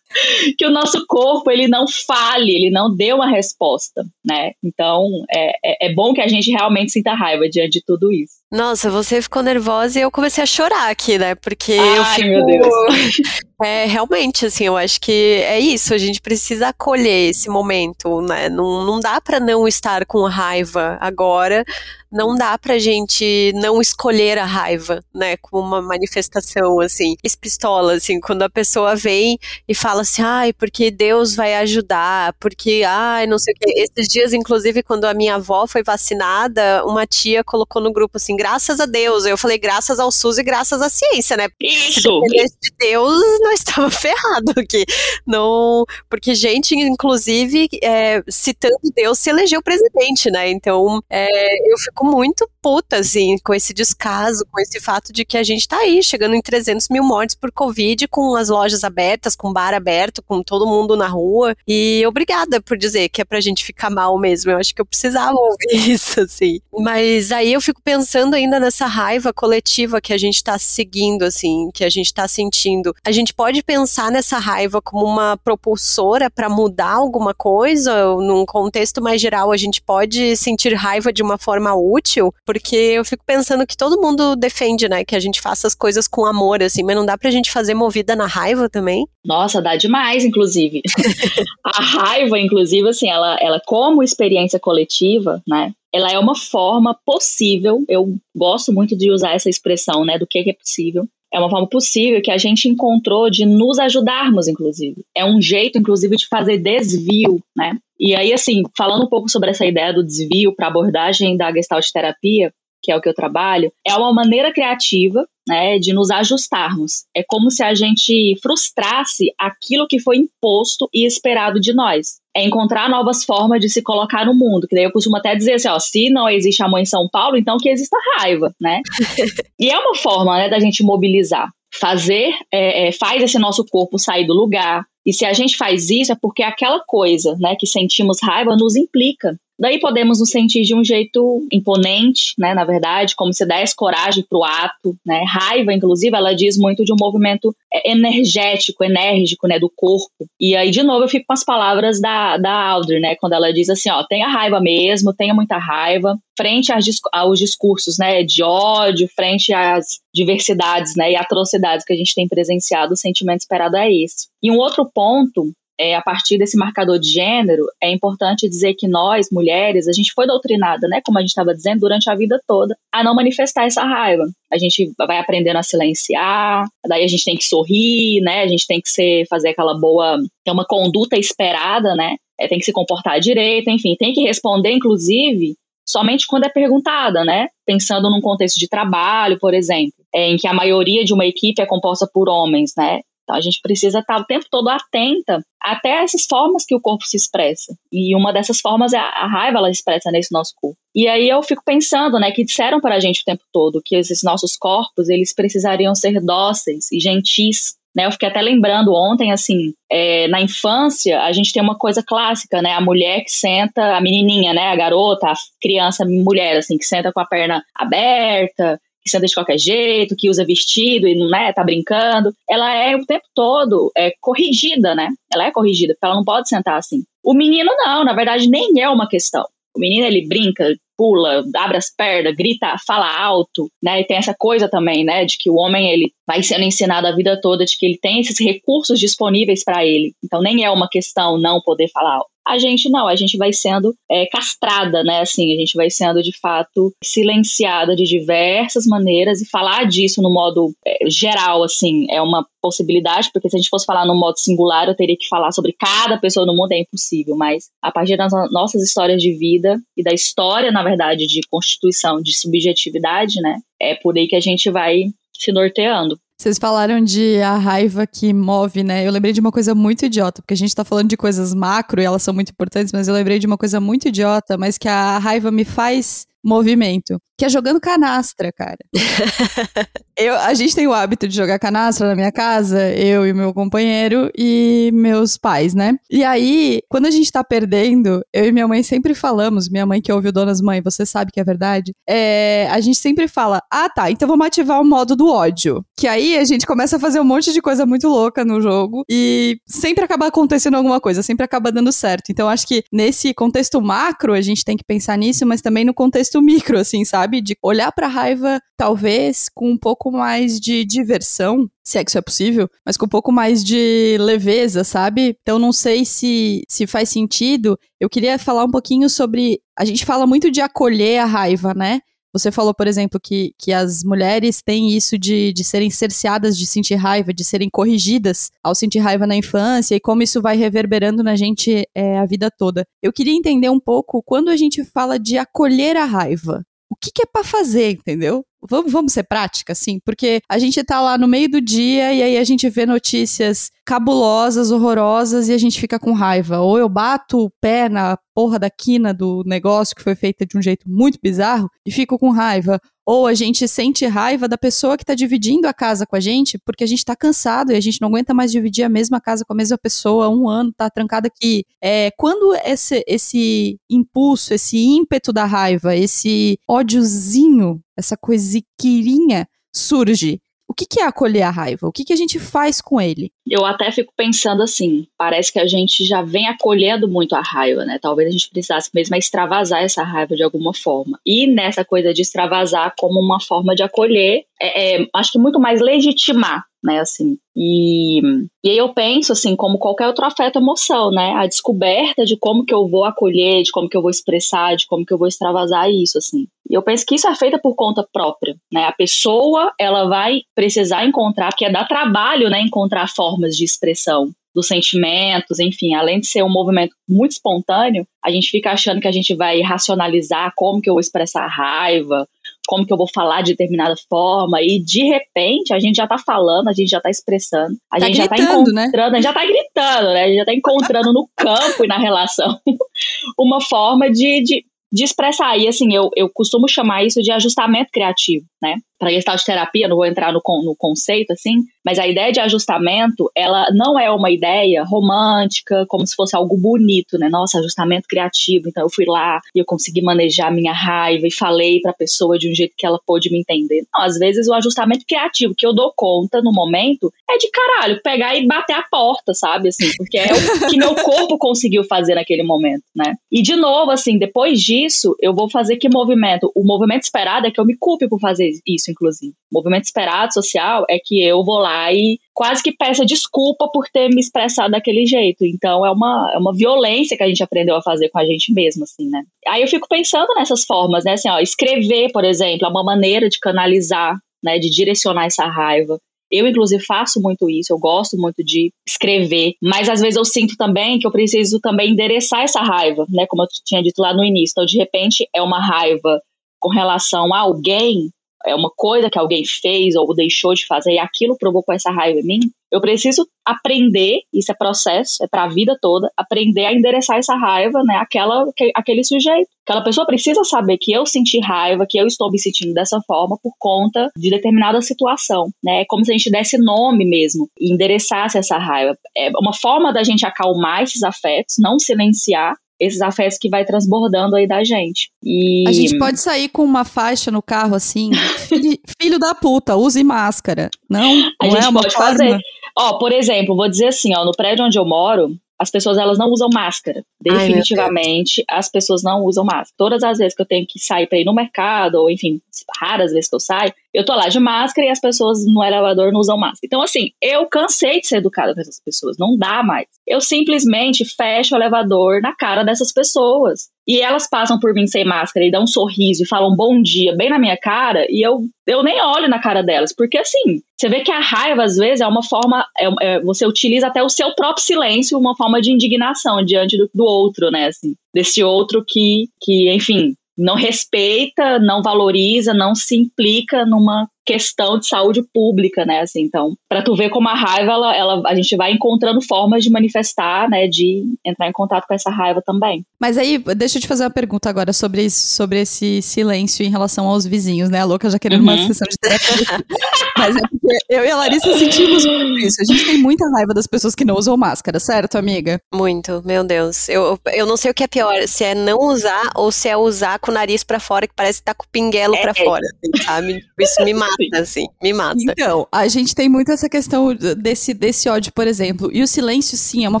[0.58, 4.52] que o nosso corpo ele não fale, ele não dê uma resposta, né?
[4.62, 8.36] Então é, é, é, bom que a gente realmente sinta raiva diante de tudo isso.
[8.50, 11.34] Nossa, você ficou nervosa e eu comecei a chorar aqui, né?
[11.34, 12.28] Porque Ai, eu fico.
[12.28, 12.66] Meu Deus.
[13.64, 15.10] É, realmente, assim, eu acho que
[15.42, 18.50] é isso, a gente precisa acolher esse momento, né?
[18.50, 21.64] Não, não dá para não estar com raiva agora,
[22.12, 25.38] não dá pra gente não escolher a raiva, né?
[25.38, 30.90] Como uma manifestação, assim, espistola, assim, quando a pessoa vem e fala assim, ai, porque
[30.90, 33.72] Deus vai ajudar, porque, ai, não sei o quê.
[33.74, 38.36] Esses dias, inclusive, quando a minha avó foi vacinada, uma tia colocou no grupo assim,
[38.46, 39.26] graças a Deus.
[39.26, 41.48] Eu falei, graças ao SUS e graças à ciência, né?
[41.60, 42.00] Isso!
[42.00, 44.84] Se de Deus, não estava ferrado aqui.
[45.26, 50.48] Não, porque gente, inclusive, é, citando Deus, se elegeu presidente, né?
[50.48, 51.26] Então, é,
[51.72, 55.68] eu fico muito puta, assim, com esse descaso, com esse fato de que a gente
[55.68, 59.72] tá aí, chegando em 300 mil mortes por Covid, com as lojas abertas, com bar
[59.72, 61.54] aberto, com todo mundo na rua.
[61.64, 64.50] E obrigada por dizer que é pra gente ficar mal mesmo.
[64.50, 66.58] Eu acho que eu precisava ouvir isso, assim.
[66.76, 71.70] Mas aí eu fico pensando ainda nessa raiva coletiva que a gente tá seguindo, assim,
[71.72, 72.92] que a gente tá sentindo.
[73.06, 78.06] A gente pode pensar nessa raiva como uma propulsora para mudar alguma coisa?
[78.16, 82.34] Num contexto mais geral, a gente pode sentir raiva de uma forma útil?
[82.56, 86.08] Porque eu fico pensando que todo mundo defende, né, que a gente faça as coisas
[86.08, 89.06] com amor, assim, mas não dá pra gente fazer movida na raiva também?
[89.22, 90.80] Nossa, dá demais, inclusive.
[91.62, 97.84] a raiva, inclusive, assim, ela, ela como experiência coletiva, né, ela é uma forma possível,
[97.90, 101.68] eu gosto muito de usar essa expressão, né, do que é possível, é uma forma
[101.68, 105.04] possível que a gente encontrou de nos ajudarmos, inclusive.
[105.14, 107.76] É um jeito, inclusive, de fazer desvio, né?
[107.98, 111.86] E aí, assim, falando um pouco sobre essa ideia do desvio para abordagem da gestalt
[111.92, 117.04] terapia, que é o que eu trabalho, é uma maneira criativa né, de nos ajustarmos.
[117.14, 122.16] É como se a gente frustrasse aquilo que foi imposto e esperado de nós.
[122.36, 124.66] É encontrar novas formas de se colocar no mundo.
[124.68, 127.36] Que daí eu costumo até dizer assim, ó, se não existe amor em São Paulo,
[127.36, 128.80] então que exista raiva, né?
[129.58, 131.48] e é uma forma, né, da gente mobilizar.
[131.72, 134.84] Fazer, é, é, faz esse nosso corpo sair do lugar.
[135.04, 138.74] E se a gente faz isso, é porque aquela coisa, né, que sentimos raiva nos
[138.76, 139.38] implica.
[139.58, 144.24] Daí podemos nos sentir de um jeito imponente, né, na verdade, como se desse coragem
[144.28, 149.48] para o ato, né, raiva, inclusive, ela diz muito de um movimento é, energético, enérgico,
[149.48, 150.28] né, do corpo.
[150.38, 153.50] E aí, de novo, eu fico com as palavras da, da Audrey, né, quando ela
[153.52, 156.70] diz assim, ó, tenha raiva mesmo, tenha muita raiva, frente
[157.12, 162.28] aos discursos, né, de ódio, frente às diversidades, né, e atrocidades que a gente tem
[162.28, 164.28] presenciado, o sentimento esperado é esse.
[164.42, 168.88] E um outro ponto é, a partir desse marcador de gênero, é importante dizer que
[168.88, 172.40] nós, mulheres, a gente foi doutrinada, né, como a gente estava dizendo, durante a vida
[172.46, 174.24] toda, a não manifestar essa raiva.
[174.52, 178.66] A gente vai aprendendo a silenciar, daí a gente tem que sorrir, né, a gente
[178.66, 182.72] tem que ser, fazer aquela boa, ter uma conduta esperada, né, é, tem que se
[182.72, 187.48] comportar direito, enfim, tem que responder, inclusive, somente quando é perguntada, né?
[187.64, 191.62] Pensando num contexto de trabalho, por exemplo, é, em que a maioria de uma equipe
[191.62, 193.00] é composta por homens, né?
[193.26, 197.04] Então a gente precisa estar o tempo todo atenta até essas formas que o corpo
[197.04, 197.76] se expressa.
[197.92, 200.78] E uma dessas formas é a raiva, ela expressa nesse nosso corpo.
[200.94, 203.96] E aí eu fico pensando, né, que disseram para a gente o tempo todo que
[203.96, 207.74] esses nossos corpos, eles precisariam ser dóceis e gentis.
[207.96, 212.02] Né, eu fiquei até lembrando ontem, assim, é, na infância, a gente tem uma coisa
[212.02, 212.72] clássica, né?
[212.72, 214.68] A mulher que senta, a menininha, né?
[214.68, 219.26] A garota, a criança, a mulher, assim, que senta com a perna aberta, que senta
[219.26, 222.34] de qualquer jeito, que usa vestido e não né, tá brincando.
[222.50, 225.08] Ela é o tempo todo é, corrigida, né?
[225.32, 227.04] Ela é corrigida, porque ela não pode sentar assim.
[227.24, 229.44] O menino não, na verdade, nem é uma questão.
[229.76, 234.00] O menino ele brinca, pula, abre as pernas, grita, fala alto, né?
[234.00, 237.14] E tem essa coisa também, né, de que o homem ele vai sendo ensinado a
[237.14, 240.14] vida toda de que ele tem esses recursos disponíveis para ele.
[240.24, 242.35] Então nem é uma questão não poder falar alto.
[242.46, 245.20] A gente não, a gente vai sendo é, castrada, né?
[245.20, 250.30] Assim, a gente vai sendo de fato silenciada de diversas maneiras e falar disso no
[250.30, 254.38] modo é, geral, assim, é uma possibilidade, porque se a gente fosse falar no modo
[254.38, 258.16] singular, eu teria que falar sobre cada pessoa no mundo, é impossível, mas a partir
[258.16, 263.60] das nossas histórias de vida e da história, na verdade, de constituição, de subjetividade, né?
[263.80, 266.18] É por aí que a gente vai se norteando.
[266.38, 269.06] Vocês falaram de a raiva que move, né?
[269.06, 271.98] Eu lembrei de uma coisa muito idiota, porque a gente tá falando de coisas macro
[272.00, 274.86] e elas são muito importantes, mas eu lembrei de uma coisa muito idiota, mas que
[274.86, 278.78] a raiva me faz movimento, que é jogando canastra, cara.
[280.16, 283.52] eu, a gente tem o hábito de jogar canastra na minha casa, eu e meu
[283.52, 285.96] companheiro e meus pais, né?
[286.10, 290.00] E aí, quando a gente tá perdendo, eu e minha mãe sempre falamos, minha mãe
[290.00, 293.60] que ouve o Donas Mãe, você sabe que é verdade, é, a gente sempre fala,
[293.70, 295.84] ah tá, então vamos ativar o modo do ódio.
[295.98, 299.02] Que aí a gente começa a fazer um monte de coisa muito louca no jogo
[299.10, 302.30] e sempre acaba acontecendo alguma coisa, sempre acaba dando certo.
[302.30, 305.92] Então acho que nesse contexto macro a gente tem que pensar nisso, mas também no
[305.92, 307.40] contexto contexto micro, assim, sabe?
[307.40, 312.18] De olhar pra raiva, talvez, com um pouco mais de diversão, se é que isso
[312.18, 315.36] é possível, mas com um pouco mais de leveza, sabe?
[315.42, 317.78] Então não sei se, se faz sentido.
[318.00, 319.60] Eu queria falar um pouquinho sobre.
[319.78, 322.00] A gente fala muito de acolher a raiva, né?
[322.38, 326.66] Você falou, por exemplo, que, que as mulheres têm isso de, de serem cerceadas de
[326.66, 331.22] sentir raiva, de serem corrigidas ao sentir raiva na infância e como isso vai reverberando
[331.22, 332.86] na gente é, a vida toda.
[333.02, 336.62] Eu queria entender um pouco quando a gente fala de acolher a raiva.
[336.90, 338.44] O que, que é para fazer, entendeu?
[338.68, 342.22] Vamos, vamos ser prática, assim, porque a gente tá lá no meio do dia e
[342.22, 346.60] aí a gente vê notícias cabulosas, horrorosas e a gente fica com raiva.
[346.60, 350.58] Ou eu bato o pé na porra da quina do negócio que foi feita de
[350.58, 352.80] um jeito muito bizarro e fico com raiva.
[353.06, 356.58] Ou a gente sente raiva da pessoa que está dividindo a casa com a gente
[356.58, 359.44] porque a gente está cansado e a gente não aguenta mais dividir a mesma casa
[359.44, 361.64] com a mesma pessoa um ano, tá trancado aqui.
[361.80, 370.74] É, quando esse, esse impulso, esse ímpeto da raiva, esse ódiozinho, essa coisiquirinha surge, o
[370.74, 371.86] que, que é acolher a raiva?
[371.86, 373.30] O que, que a gente faz com ele?
[373.48, 377.84] Eu até fico pensando assim, parece que a gente já vem acolhendo muito a raiva,
[377.84, 377.98] né?
[378.00, 381.18] Talvez a gente precisasse mesmo extravasar essa raiva de alguma forma.
[381.24, 385.60] E nessa coisa de extravasar como uma forma de acolher, é, é, acho que muito
[385.60, 387.36] mais legitimar né, assim.
[387.54, 388.20] E,
[388.64, 392.64] e aí eu penso, assim, como qualquer outro afeto emoção, né, a descoberta de como
[392.64, 395.26] que eu vou acolher, de como que eu vou expressar, de como que eu vou
[395.26, 396.46] extravasar isso, assim.
[396.70, 400.42] E eu penso que isso é feito por conta própria, né, a pessoa, ela vai
[400.54, 406.18] precisar encontrar, porque é dar trabalho, né, encontrar formas de expressão dos sentimentos, enfim, além
[406.18, 410.50] de ser um movimento muito espontâneo, a gente fica achando que a gente vai racionalizar
[410.56, 412.26] como que eu vou expressar raiva,
[412.66, 416.18] como que eu vou falar de determinada forma, e de repente a gente já tá
[416.18, 419.18] falando, a gente já tá expressando, a tá gente gritando, já tá encontrando, né?
[419.18, 420.24] a gente já tá gritando, né?
[420.24, 422.58] A gente já tá encontrando no campo e na relação
[423.38, 425.56] uma forma de, de, de expressar.
[425.58, 428.76] E assim, eu, eu costumo chamar isso de ajustamento criativo, né?
[428.98, 433.30] Para gestalt terapia, não vou entrar no, no conceito assim, mas a ideia de ajustamento,
[433.34, 437.28] ela não é uma ideia romântica, como se fosse algo bonito, né?
[437.28, 438.68] Nossa, ajustamento criativo.
[438.68, 442.38] Então eu fui lá e eu consegui manejar minha raiva e falei para a pessoa
[442.38, 443.84] de um jeito que ela pôde me entender.
[443.94, 448.00] Não, às vezes o ajustamento criativo que eu dou conta no momento é de caralho,
[448.02, 449.68] pegar e bater a porta, sabe?
[449.68, 453.14] Assim, porque é o que meu corpo conseguiu fazer naquele momento, né?
[453.30, 456.50] E de novo, assim, depois disso, eu vou fazer que movimento?
[456.54, 459.32] O movimento esperado é que eu me culpe por fazer isso, inclusive.
[459.52, 463.88] O movimento esperado social é que eu vou lá e quase que peça desculpa por
[463.88, 465.44] ter me expressado daquele jeito.
[465.44, 468.52] Então é uma, é uma violência que a gente aprendeu a fazer com a gente
[468.52, 469.22] mesmo, assim, né?
[469.48, 471.12] Aí eu fico pensando nessas formas, né?
[471.12, 474.58] Assim, ó, escrever, por exemplo, é uma maneira de canalizar, né?
[474.58, 475.98] De direcionar essa raiva.
[476.30, 480.56] Eu, inclusive, faço muito isso, eu gosto muito de escrever, mas às vezes eu sinto
[480.56, 483.26] também que eu preciso também endereçar essa raiva, né?
[483.28, 484.52] Como eu tinha dito lá no início.
[484.52, 486.20] Então, de repente, é uma raiva
[486.58, 488.10] com relação a alguém
[488.46, 492.20] é uma coisa que alguém fez ou deixou de fazer e aquilo provocou essa raiva
[492.20, 496.72] em mim, eu preciso aprender, isso é processo, é para a vida toda, aprender a
[496.72, 499.48] endereçar essa raiva, né, aquela, aquele sujeito.
[499.66, 503.38] Aquela pessoa precisa saber que eu senti raiva, que eu estou me sentindo dessa forma
[503.42, 505.82] por conta de determinada situação, né?
[505.82, 508.96] É como se a gente desse nome mesmo e endereçasse essa raiva.
[509.16, 514.36] É uma forma da gente acalmar esses afetos, não silenciar, esses afetos que vai transbordando
[514.36, 515.10] aí da gente.
[515.22, 515.64] E...
[515.66, 518.10] A gente pode sair com uma faixa no carro assim,
[519.00, 520.70] filho, da puta, use máscara.
[520.88, 521.02] Não,
[521.40, 522.10] a não gente é uma pode forma?
[522.10, 522.38] fazer.
[522.78, 526.18] Ó, por exemplo, vou dizer assim, ó, no prédio onde eu moro, as pessoas elas
[526.18, 527.02] não usam máscara.
[527.28, 529.74] Ai, Definitivamente, as pessoas não usam máscara.
[529.76, 532.40] Todas as vezes que eu tenho que sair para ir no mercado, ou enfim,
[532.78, 536.12] raras vezes que eu saio, eu tô lá de máscara e as pessoas no elevador
[536.12, 536.60] não usam máscara.
[536.62, 539.16] Então, assim, eu cansei de ser educada com essas pessoas.
[539.18, 539.86] Não dá mais.
[540.06, 543.70] Eu simplesmente fecho o elevador na cara dessas pessoas.
[543.88, 547.16] E elas passam por mim sem máscara e dão um sorriso e falam bom dia
[547.16, 549.94] bem na minha cara, e eu, eu nem olho na cara delas.
[549.96, 552.66] Porque, assim, você vê que a raiva, às vezes, é uma forma.
[552.78, 556.90] É, é, você utiliza até o seu próprio silêncio, uma forma de indignação diante do,
[556.92, 557.68] do outro, né?
[557.68, 564.78] Assim, desse outro que, que, enfim, não respeita, não valoriza, não se implica numa questão
[564.78, 566.00] de saúde pública, né?
[566.00, 569.62] Assim, então, para tu ver como a raiva, ela, ela, a gente vai encontrando formas
[569.62, 570.66] de manifestar, né?
[570.66, 572.84] De entrar em contato com essa raiva também.
[573.00, 576.70] Mas aí, deixa eu te fazer uma pergunta agora sobre, isso, sobre esse silêncio em
[576.70, 577.80] relação aos vizinhos, né?
[577.80, 578.66] A louca já querendo uma Uhum.
[578.66, 579.64] sessão de terapia.
[580.18, 582.56] Mas é porque eu e a Larissa sentimos muito isso.
[582.60, 585.60] A gente tem muita raiva das pessoas que não usam máscara, certo, amiga?
[585.74, 586.88] Muito, meu Deus.
[586.88, 589.76] Eu, eu não sei o que é pior, se é não usar ou se é
[589.76, 592.44] usar com o nariz pra fora, que parece que tá com o pinguelo pra É.
[592.44, 593.44] fora, assim, sabe?
[593.60, 595.16] Isso me mata, assim, me mata.
[595.20, 598.90] Então, a gente tem muito essa questão desse, desse ódio, por exemplo.
[598.92, 600.00] E o silêncio, sim, é uma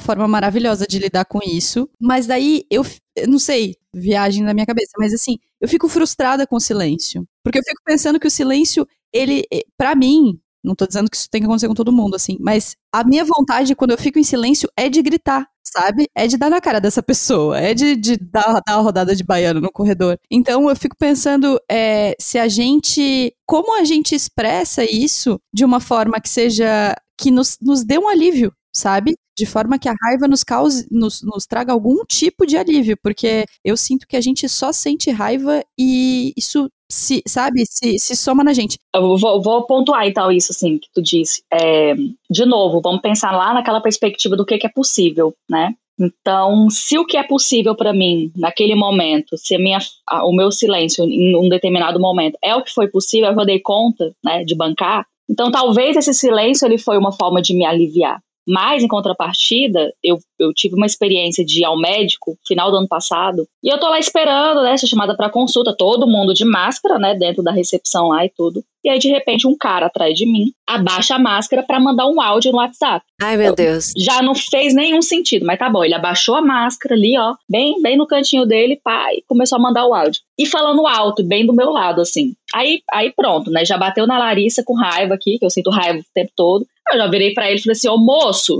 [0.00, 1.88] forma maravilhosa de lidar com isso.
[2.00, 2.84] Mas daí, eu,
[3.16, 7.26] eu não sei, viagem na minha cabeça, mas assim, eu fico frustrada com o silêncio.
[7.42, 11.16] Porque eu fico pensando que o silêncio, ele, eh, pra mim, não tô dizendo que
[11.16, 14.18] isso tem que acontecer com todo mundo, assim, mas a minha vontade quando eu fico
[14.18, 15.46] em silêncio é de gritar.
[15.68, 16.06] Sabe?
[16.14, 19.24] É de dar na cara dessa pessoa, é de, de dar, dar uma rodada de
[19.24, 20.16] baiano no corredor.
[20.30, 23.34] Então eu fico pensando é, se a gente.
[23.44, 26.94] Como a gente expressa isso de uma forma que seja.
[27.18, 29.16] que nos, nos dê um alívio, sabe?
[29.36, 33.44] De forma que a raiva nos cause, nos, nos traga algum tipo de alívio, porque
[33.64, 38.44] eu sinto que a gente só sente raiva e isso se, sabe, se, se soma
[38.44, 38.78] na gente.
[38.94, 41.42] Eu vou, vou pontuar então isso assim que tu disse.
[41.52, 41.94] É,
[42.30, 45.74] de novo, vamos pensar lá naquela perspectiva do que, que é possível, né?
[45.98, 50.32] Então, se o que é possível para mim naquele momento, se a minha, a- o
[50.32, 54.44] meu silêncio em um determinado momento é o que foi possível, eu dei conta, né,
[54.44, 55.06] de bancar.
[55.28, 58.20] Então, talvez esse silêncio ele foi uma forma de me aliviar.
[58.46, 62.88] Mas, em contrapartida, eu, eu tive uma experiência de ir ao médico final do ano
[62.88, 63.46] passado.
[63.62, 64.76] E eu tô lá esperando, né?
[64.76, 67.14] Chamada pra consulta, todo mundo de máscara, né?
[67.14, 68.62] Dentro da recepção lá e tudo.
[68.86, 72.20] E aí, de repente, um cara atrás de mim abaixa a máscara pra mandar um
[72.20, 73.04] áudio no WhatsApp.
[73.20, 73.92] Ai, meu Deus.
[73.98, 75.82] Já não fez nenhum sentido, mas tá bom.
[75.82, 79.60] Ele abaixou a máscara ali, ó, bem, bem no cantinho dele, pá, e começou a
[79.60, 80.20] mandar o áudio.
[80.38, 82.36] E falando alto, bem do meu lado, assim.
[82.54, 83.64] Aí, aí pronto, né?
[83.64, 86.64] Já bateu na Larissa com raiva aqui, que eu sinto raiva o tempo todo.
[86.92, 88.56] Eu já virei pra ele e falei assim: Ô moço,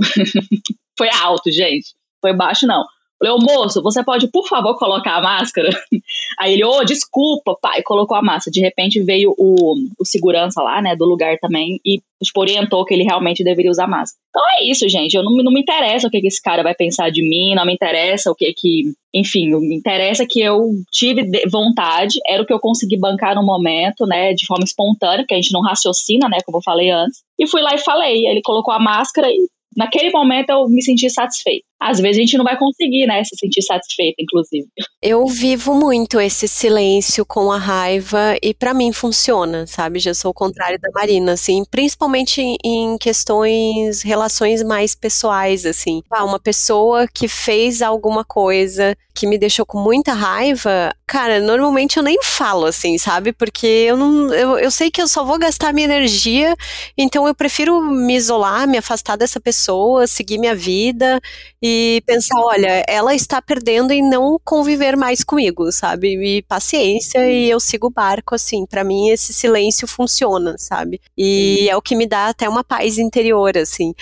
[0.99, 1.95] foi alto, gente.
[2.21, 2.83] Foi baixo, não.
[3.19, 5.69] Falei, ô moço, você pode, por favor, colocar a máscara?
[6.39, 8.51] Aí ele, ô, desculpa, pai, colocou a máscara.
[8.53, 12.93] De repente veio o, o segurança lá, né, do lugar também, e tipo, orientou que
[12.93, 14.19] ele realmente deveria usar máscara.
[14.29, 15.15] Então é isso, gente.
[15.15, 17.55] Eu não, me- não me interessa o que, que esse cara vai pensar de mim,
[17.55, 18.83] não me interessa o que que.
[19.13, 23.43] Enfim, me interessa que eu tive de- vontade, era o que eu consegui bancar no
[23.43, 27.23] momento, né, de forma espontânea, porque a gente não raciocina, né, como eu falei antes.
[27.39, 28.27] E fui lá e falei.
[28.27, 29.37] Ele colocou a máscara e
[29.75, 31.65] naquele momento eu me senti satisfeita.
[31.79, 34.67] Às vezes a gente não vai conseguir, né, se sentir satisfeita, inclusive.
[35.01, 39.99] Eu vivo muito esse silêncio com a raiva e pra mim funciona, sabe?
[39.99, 46.01] Já sou o contrário da Marina, assim, principalmente em- questões, relações mais pessoais, assim.
[46.09, 51.97] Ah, uma pessoa que fez alguma coisa que me deixou com muita raiva, cara, normalmente
[51.97, 53.33] eu nem falo, assim, sabe?
[53.33, 56.55] Porque eu não, eu, eu sei que eu só vou gastar minha energia,
[56.95, 61.19] então eu prefiro me isolar, me afastar dessa pessoa, seguir minha vida
[62.05, 66.15] pensar, olha, ela está perdendo em não conviver mais comigo, sabe?
[66.37, 68.65] E paciência e eu sigo o barco, assim.
[68.65, 71.01] Pra mim esse silêncio funciona, sabe?
[71.17, 73.93] E é o que me dá até uma paz interior, assim.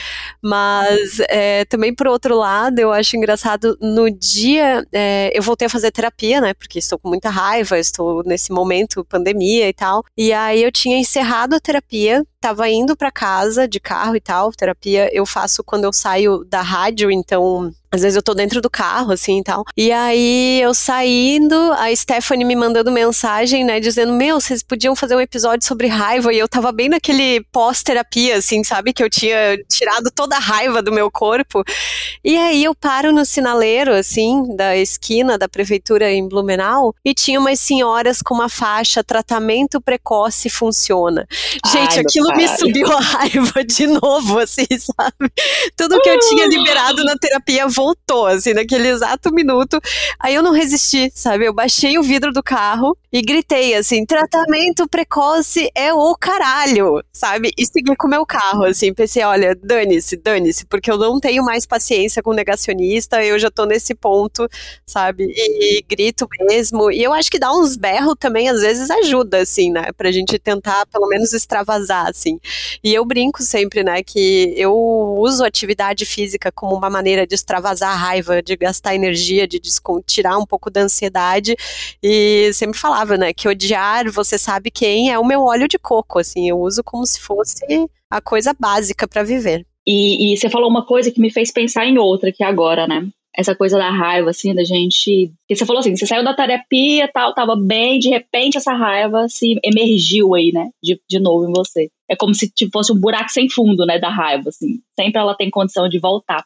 [0.41, 5.69] Mas é, também por outro lado, eu acho engraçado no dia é, eu voltei a
[5.69, 6.53] fazer terapia, né?
[6.53, 10.03] Porque estou com muita raiva, estou nesse momento pandemia e tal.
[10.17, 14.51] E aí eu tinha encerrado a terapia, tava indo para casa de carro e tal.
[14.51, 18.69] Terapia eu faço quando eu saio da rádio, então às vezes eu tô dentro do
[18.69, 19.63] carro, assim e tal.
[19.75, 25.15] E aí eu saindo, a Stephanie me mandando mensagem, né, dizendo: Meu, vocês podiam fazer
[25.15, 26.33] um episódio sobre raiva.
[26.33, 28.93] E eu tava bem naquele pós-terapia, assim, sabe?
[28.93, 31.63] Que eu tinha tirado toda a raiva do meu corpo.
[32.23, 37.39] E aí eu paro no sinaleiro, assim, da esquina da prefeitura em Blumenau, e tinha
[37.39, 41.27] umas senhoras com uma faixa tratamento precoce funciona.
[41.71, 45.31] Gente, Ai, aquilo me subiu a raiva de novo, assim, sabe?
[45.77, 49.79] Tudo que eu tinha liberado na terapia voltou voltou, assim, naquele exato minuto.
[50.19, 51.45] Aí eu não resisti, sabe?
[51.45, 57.51] Eu baixei o vidro do carro e gritei assim: tratamento precoce é o caralho, sabe?
[57.57, 58.93] E segui com o meu carro, assim.
[58.93, 63.65] Pensei: olha, dane-se, dane-se, porque eu não tenho mais paciência com negacionista, eu já tô
[63.65, 64.47] nesse ponto,
[64.85, 65.27] sabe?
[65.29, 66.91] E, e grito mesmo.
[66.91, 69.91] E eu acho que dar uns berros também às vezes ajuda, assim, né?
[69.95, 72.39] Pra gente tentar pelo menos extravasar, assim.
[72.83, 77.64] E eu brinco sempre, né, que eu uso atividade física como uma maneira de extravasar
[77.65, 79.59] a raiva, de gastar energia, de
[80.05, 81.55] tirar um pouco da ansiedade.
[82.01, 86.19] E sempre falava, né, que odiar, você sabe quem, é o meu óleo de coco,
[86.19, 87.65] assim, eu uso como se fosse
[88.09, 89.65] a coisa básica para viver.
[89.87, 93.07] E, e, você falou uma coisa que me fez pensar em outra aqui agora, né?
[93.37, 95.31] essa coisa da raiva, assim, da gente.
[95.41, 99.27] Porque você falou assim, você saiu da terapia tal, tava bem, de repente essa raiva
[99.27, 100.69] se emergiu aí, né?
[100.81, 101.89] De, de novo em você.
[102.09, 103.99] É como se tipo, fosse um buraco sem fundo, né?
[103.99, 104.79] Da raiva, assim.
[104.97, 106.43] Sempre ela tem condição de voltar.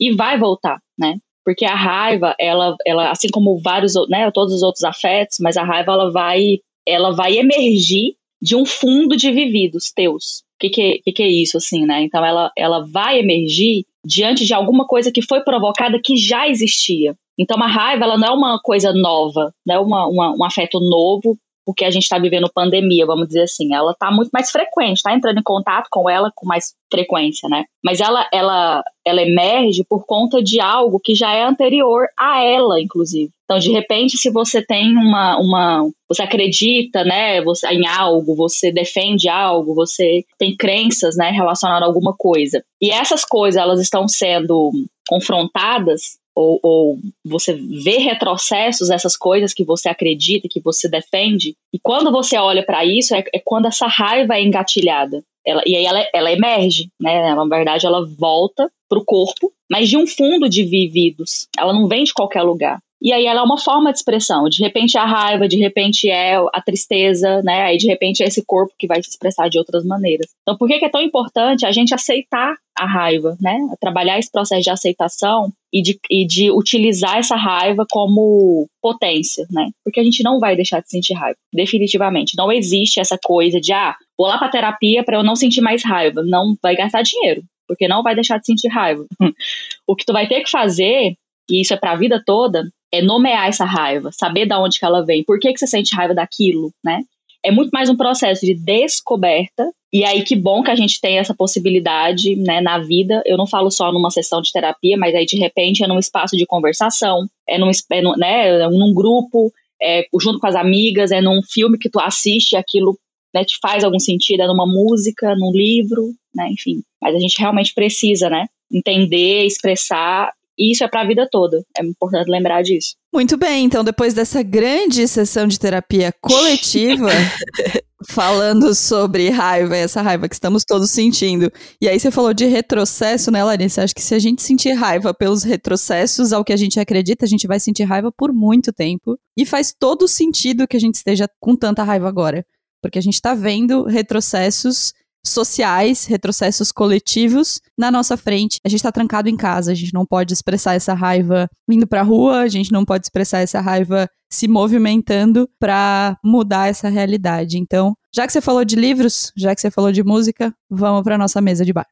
[0.00, 1.16] E vai voltar, né?
[1.44, 4.30] Porque a raiva, ela, ela assim como vários, né?
[4.30, 9.16] Todos os outros afetos, mas a raiva, ela vai, ela vai emergir de um fundo
[9.16, 10.40] de vividos teus.
[10.56, 12.02] O que, que, que, que é isso, assim, né?
[12.02, 17.16] Então ela, ela vai emergir diante de alguma coisa que foi provocada que já existia.
[17.38, 20.80] Então, a raiva ela não é uma coisa nova, não é uma, uma, um afeto
[20.80, 24.98] novo porque a gente está vivendo pandemia, vamos dizer assim, ela está muito mais frequente,
[24.98, 27.64] está entrando em contato com ela com mais frequência, né?
[27.84, 32.80] Mas ela, ela, ela emerge por conta de algo que já é anterior a ela,
[32.80, 33.30] inclusive.
[33.44, 38.70] Então, de repente, se você tem uma, uma você acredita, né, você, em algo, você
[38.70, 44.06] defende algo, você tem crenças, né, relacionadas a alguma coisa, e essas coisas elas estão
[44.06, 44.70] sendo
[45.08, 51.78] confrontadas ou, ou, você vê retrocessos essas coisas que você acredita, que você defende, e
[51.78, 55.24] quando você olha para isso, é, é, quando essa raiva é engatilhada.
[55.44, 57.34] Ela, e aí ela, ela emerge, né?
[57.34, 61.48] Na verdade, ela volta para o corpo, mas de um fundo de vividos.
[61.56, 62.78] Ela não vem de qualquer lugar.
[63.00, 64.48] E aí ela é uma forma de expressão.
[64.48, 67.62] De repente é a raiva, de repente é a tristeza, né?
[67.62, 70.28] Aí de repente é esse corpo que vai se expressar de outras maneiras.
[70.42, 73.58] Então por que, é tão importante a gente aceitar a raiva, né?
[73.80, 79.70] Trabalhar esse processo de aceitação e de, e de utilizar essa raiva como potência, né?
[79.84, 82.36] Porque a gente não vai deixar de sentir raiva, definitivamente.
[82.36, 85.84] Não existe essa coisa de, ah, vou lá pra terapia para eu não sentir mais
[85.84, 86.22] raiva.
[86.22, 89.04] Não vai gastar dinheiro, porque não vai deixar de sentir raiva.
[89.86, 91.16] o que tu vai ter que fazer,
[91.48, 94.84] e isso é para a vida toda, é nomear essa raiva, saber da onde que
[94.84, 97.02] ela vem, por que, que você sente raiva daquilo, né?
[97.44, 99.70] É muito mais um processo de descoberta.
[99.92, 103.22] E aí, que bom que a gente tem essa possibilidade né, na vida.
[103.24, 106.36] Eu não falo só numa sessão de terapia, mas aí, de repente, é num espaço
[106.36, 111.20] de conversação, é num, é num, né, num grupo, é junto com as amigas, é
[111.20, 112.98] num filme que tu assiste aquilo
[113.36, 116.82] né, te faz algum sentido, é numa música, num livro, né, enfim.
[117.00, 121.62] Mas a gente realmente precisa, né, entender, expressar e isso é para a vida toda.
[121.78, 122.94] É importante lembrar disso.
[123.12, 127.08] Muito bem, então depois dessa grande sessão de terapia coletiva,
[128.08, 131.50] falando sobre raiva, essa raiva que estamos todos sentindo.
[131.80, 133.82] E aí você falou de retrocesso, né, Larissa?
[133.82, 137.28] Acho que se a gente sentir raiva pelos retrocessos ao que a gente acredita, a
[137.28, 139.18] gente vai sentir raiva por muito tempo.
[139.36, 142.44] E faz todo sentido que a gente esteja com tanta raiva agora.
[142.82, 144.92] Porque a gente está vendo retrocessos
[145.30, 148.58] sociais, retrocessos coletivos na nossa frente.
[148.64, 152.00] A gente está trancado em casa, a gente não pode expressar essa raiva indo para
[152.00, 157.58] a rua, a gente não pode expressar essa raiva se movimentando para mudar essa realidade.
[157.58, 161.18] Então, já que você falou de livros, já que você falou de música, vamos para
[161.18, 161.86] nossa mesa de bar.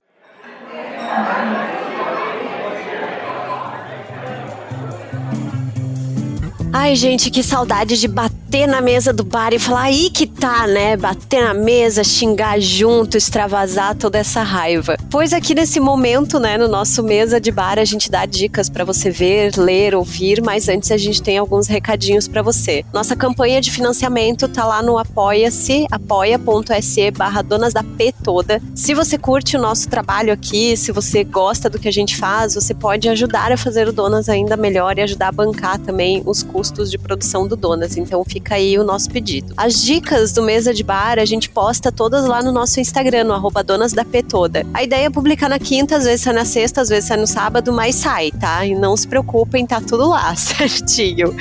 [6.77, 10.67] Ai, gente, que saudade de bater na mesa do bar e falar aí que tá,
[10.67, 10.97] né?
[10.97, 14.97] Bater na mesa, xingar junto, extravasar toda essa raiva.
[15.09, 18.85] Pois aqui nesse momento, né, no nosso mesa de bar, a gente dá dicas para
[18.85, 22.85] você ver, ler, ouvir, mas antes a gente tem alguns recadinhos para você.
[22.93, 28.61] Nossa campanha de financiamento tá lá no apoia-se, apoia.se barra donas da P toda.
[28.75, 32.57] Se você curte o nosso trabalho aqui, se você gosta do que a gente faz,
[32.57, 36.43] você pode ajudar a fazer o Donas ainda melhor e ajudar a bancar também os
[36.43, 37.99] custos custos de produção do Donas.
[37.99, 39.53] Então fica aí o nosso pedido.
[39.55, 43.51] As dicas do Mesa de Bar a gente posta todas lá no nosso Instagram, no
[43.63, 44.65] Donas da P toda.
[44.73, 47.27] A ideia é publicar na quinta, às vezes sai na sexta, às vezes sai no
[47.27, 48.65] sábado, mas sai, tá?
[48.65, 51.37] E não se preocupem, tá tudo lá, certinho.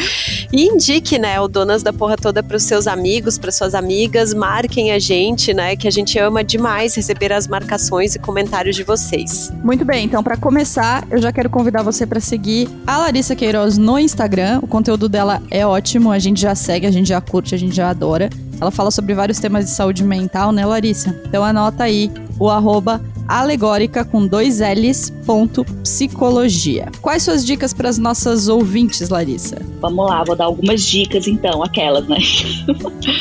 [0.52, 4.92] E indique, né, o Donas da Porra Toda pros seus amigos, para suas amigas, marquem
[4.92, 9.52] a gente, né, que a gente ama demais receber as marcações e comentários de vocês.
[9.64, 13.78] Muito bem, então para começar, eu já quero convidar você para seguir a Larissa Queiroz
[13.78, 14.60] no Instagram.
[14.62, 17.76] O conteúdo dela é ótimo, a gente já segue, a gente já curte, a gente
[17.76, 18.30] já adora.
[18.60, 21.16] Ela fala sobre vários temas de saúde mental, né, Larissa?
[21.28, 26.92] Então anota aí o arroba alegórica com dois L's, ponto, psicologia.
[27.02, 29.58] Quais suas dicas para as nossas ouvintes, Larissa?
[29.80, 32.18] Vamos lá, vou dar algumas dicas então, aquelas, né?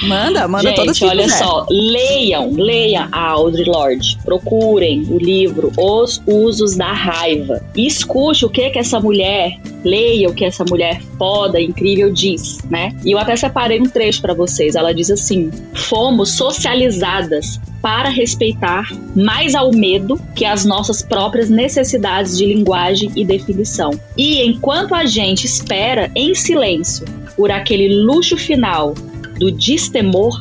[0.08, 1.38] Manda, manda Gente, todas que olha quiser.
[1.38, 4.18] só, leiam, leiam a Audre Lorde.
[4.24, 7.61] Procurem o livro Os Usos da Raiva.
[7.74, 12.58] E escute o que que essa mulher, leia o que essa mulher foda, incrível diz,
[12.70, 12.94] né?
[13.04, 14.74] E eu até separei um trecho para vocês.
[14.74, 22.38] Ela diz assim: "Fomos socializadas para respeitar mais ao medo que as nossas próprias necessidades
[22.38, 23.90] de linguagem e definição.
[24.16, 27.04] E enquanto a gente espera em silêncio
[27.36, 28.94] por aquele luxo final
[29.38, 30.40] do destemor,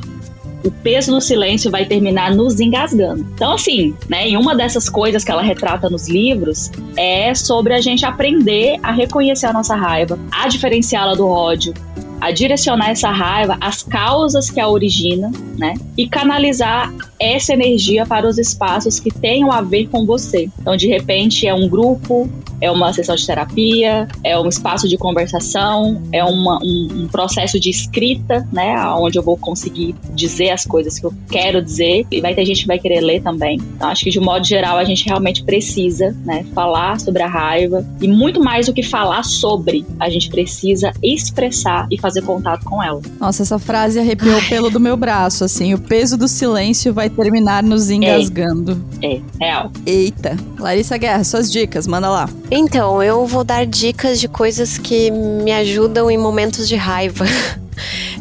[0.63, 3.25] o peso do silêncio vai terminar nos engasgando.
[3.33, 7.81] Então, assim, né, em uma dessas coisas que ela retrata nos livros é sobre a
[7.81, 11.73] gente aprender a reconhecer a nossa raiva, a diferenciá-la do ódio,
[12.21, 15.73] a direcionar essa raiva às causas que a origina, né?
[15.97, 20.47] E canalizar essa energia para os espaços que tenham a ver com você.
[20.59, 22.29] Então, de repente, é um grupo,
[22.61, 27.59] é uma sessão de terapia, é um espaço de conversação, é uma, um, um, processo
[27.59, 28.79] de escrita, né?
[28.95, 32.05] Onde eu vou conseguir dizer as coisas que eu quero dizer.
[32.11, 33.59] E vai ter gente que vai querer ler também.
[33.75, 36.45] Então, acho que de um modo geral a gente realmente precisa, né?
[36.53, 37.85] Falar sobre a raiva.
[37.99, 42.81] E muito mais do que falar sobre, a gente precisa expressar e fazer contato com
[42.81, 43.01] ela.
[43.19, 45.73] Nossa, essa frase arrepiou o pelo do meu braço, assim.
[45.73, 48.79] O peso do silêncio vai terminar nos engasgando.
[49.01, 49.71] É, é real.
[49.85, 50.37] Eita.
[50.59, 52.29] Larissa Guerra, suas dicas, manda lá.
[52.53, 57.23] Então, eu vou dar dicas de coisas que me ajudam em momentos de raiva.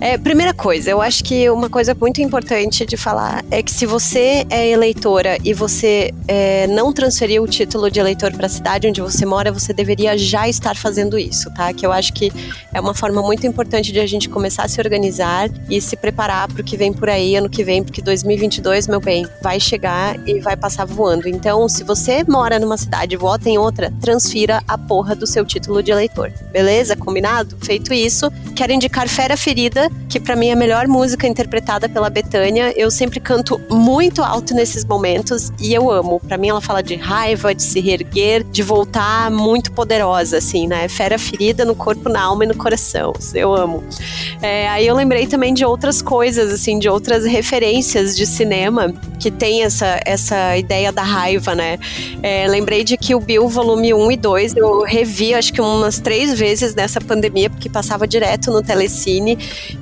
[0.00, 3.86] É, primeira coisa, eu acho que uma coisa muito importante de falar é que se
[3.86, 8.88] você é eleitora e você é, não transferiu o título de eleitor para a cidade
[8.88, 11.72] onde você mora, você deveria já estar fazendo isso, tá?
[11.72, 12.32] Que eu acho que
[12.72, 16.48] é uma forma muito importante de a gente começar a se organizar e se preparar
[16.48, 20.16] para o que vem por aí ano que vem, porque 2022, meu bem, vai chegar
[20.28, 21.28] e vai passar voando.
[21.28, 25.44] Então, se você mora numa cidade e vota em outra, transfira a porra do seu
[25.44, 26.32] título de eleitor.
[26.52, 26.96] Beleza?
[26.96, 27.56] Combinado?
[27.61, 32.09] Feito isso, quero indicar Fera Ferida, que para mim é a melhor música interpretada pela
[32.09, 32.72] Betânia.
[32.76, 36.20] Eu sempre canto muito alto nesses momentos e eu amo.
[36.20, 40.86] Para mim ela fala de raiva, de se reerguer, de voltar muito poderosa, assim, né?
[40.86, 43.12] Fera ferida no corpo, na alma e no coração.
[43.34, 43.82] Eu amo.
[44.40, 49.32] É, aí eu lembrei também de outras coisas, assim, de outras referências de cinema que
[49.32, 51.76] tem essa, essa ideia da raiva, né?
[52.22, 55.98] É, lembrei de que o Bill volume 1 e 2 eu revi acho que umas
[55.98, 59.29] três vezes nessa pandemia, porque passava direto no Telecine.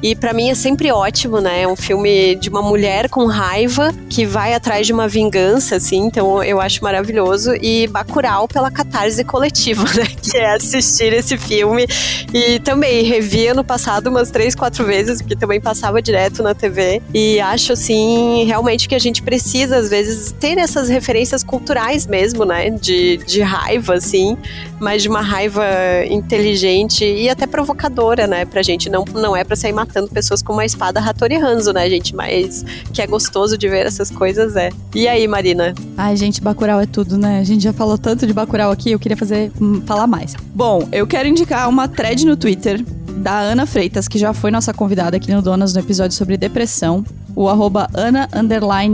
[0.03, 1.63] E para mim é sempre ótimo, né?
[1.63, 5.99] É um filme de uma mulher com raiva que vai atrás de uma vingança, assim,
[5.99, 7.55] então eu acho maravilhoso.
[7.61, 10.07] E Bacurau pela catarse coletiva, né?
[10.23, 11.87] Que é assistir esse filme.
[12.33, 17.03] E também revi ano passado umas três, quatro vezes, porque também passava direto na TV.
[17.13, 22.45] E acho, assim, realmente que a gente precisa, às vezes, ter essas referências culturais mesmo,
[22.45, 22.71] né?
[22.71, 24.37] De, de raiva, assim,
[24.81, 25.65] mas de uma raiva
[26.09, 28.45] inteligente e até provocadora, né?
[28.45, 28.89] Pra gente.
[28.89, 32.15] Não, não é pra sair matando pessoas com uma espada Hattori Hanzo, né, gente?
[32.15, 34.71] Mas que é gostoso de ver essas coisas, é.
[34.95, 35.75] E aí, Marina?
[35.97, 37.41] Ai, gente, Bacurau é tudo, né?
[37.41, 40.35] A gente já falou tanto de Bacurau aqui, eu queria fazer hum, falar mais.
[40.55, 42.83] Bom, eu quero indicar uma thread no Twitter
[43.19, 47.05] da Ana Freitas, que já foi nossa convidada aqui no Donas no episódio sobre depressão.
[47.35, 48.29] O arroba Ana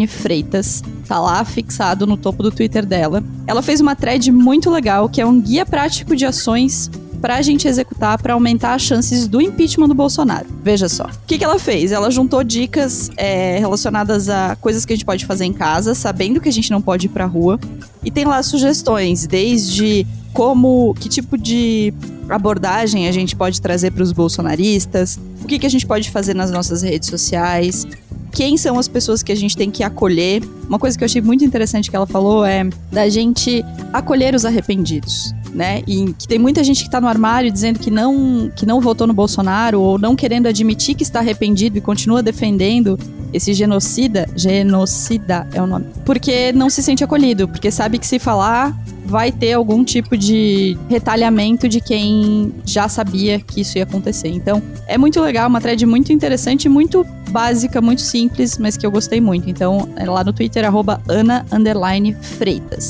[0.08, 0.82] Freitas.
[1.06, 3.22] Tá lá fixado no topo do Twitter dela.
[3.46, 6.90] Ela fez uma thread muito legal, que é um guia prático de ações
[7.24, 10.44] para a gente executar para aumentar as chances do impeachment do Bolsonaro.
[10.62, 11.04] Veja só.
[11.04, 11.90] O que, que ela fez?
[11.90, 16.38] Ela juntou dicas é, relacionadas a coisas que a gente pode fazer em casa, sabendo
[16.38, 17.58] que a gente não pode ir pra rua.
[18.04, 21.94] E tem lá sugestões, desde como, que tipo de
[22.28, 26.34] abordagem a gente pode trazer para os bolsonaristas, o que, que a gente pode fazer
[26.34, 27.86] nas nossas redes sociais,
[28.32, 30.42] quem são as pessoas que a gente tem que acolher.
[30.68, 33.64] Uma coisa que eu achei muito interessante que ela falou é da gente
[33.94, 35.32] acolher os arrependidos.
[35.54, 35.84] Né?
[35.86, 39.06] E que tem muita gente que tá no armário dizendo que não, que não votou
[39.06, 42.98] no Bolsonaro ou não querendo admitir que está arrependido e continua defendendo
[43.32, 48.18] esse genocida, genocida é o nome, porque não se sente acolhido, porque sabe que se
[48.18, 54.28] falar vai ter algum tipo de retalhamento de quem já sabia que isso ia acontecer.
[54.28, 58.90] Então, é muito legal, uma thread muito interessante, muito básica, muito simples, mas que eu
[58.90, 59.50] gostei muito.
[59.50, 61.02] Então, é lá no Twitter, arroba.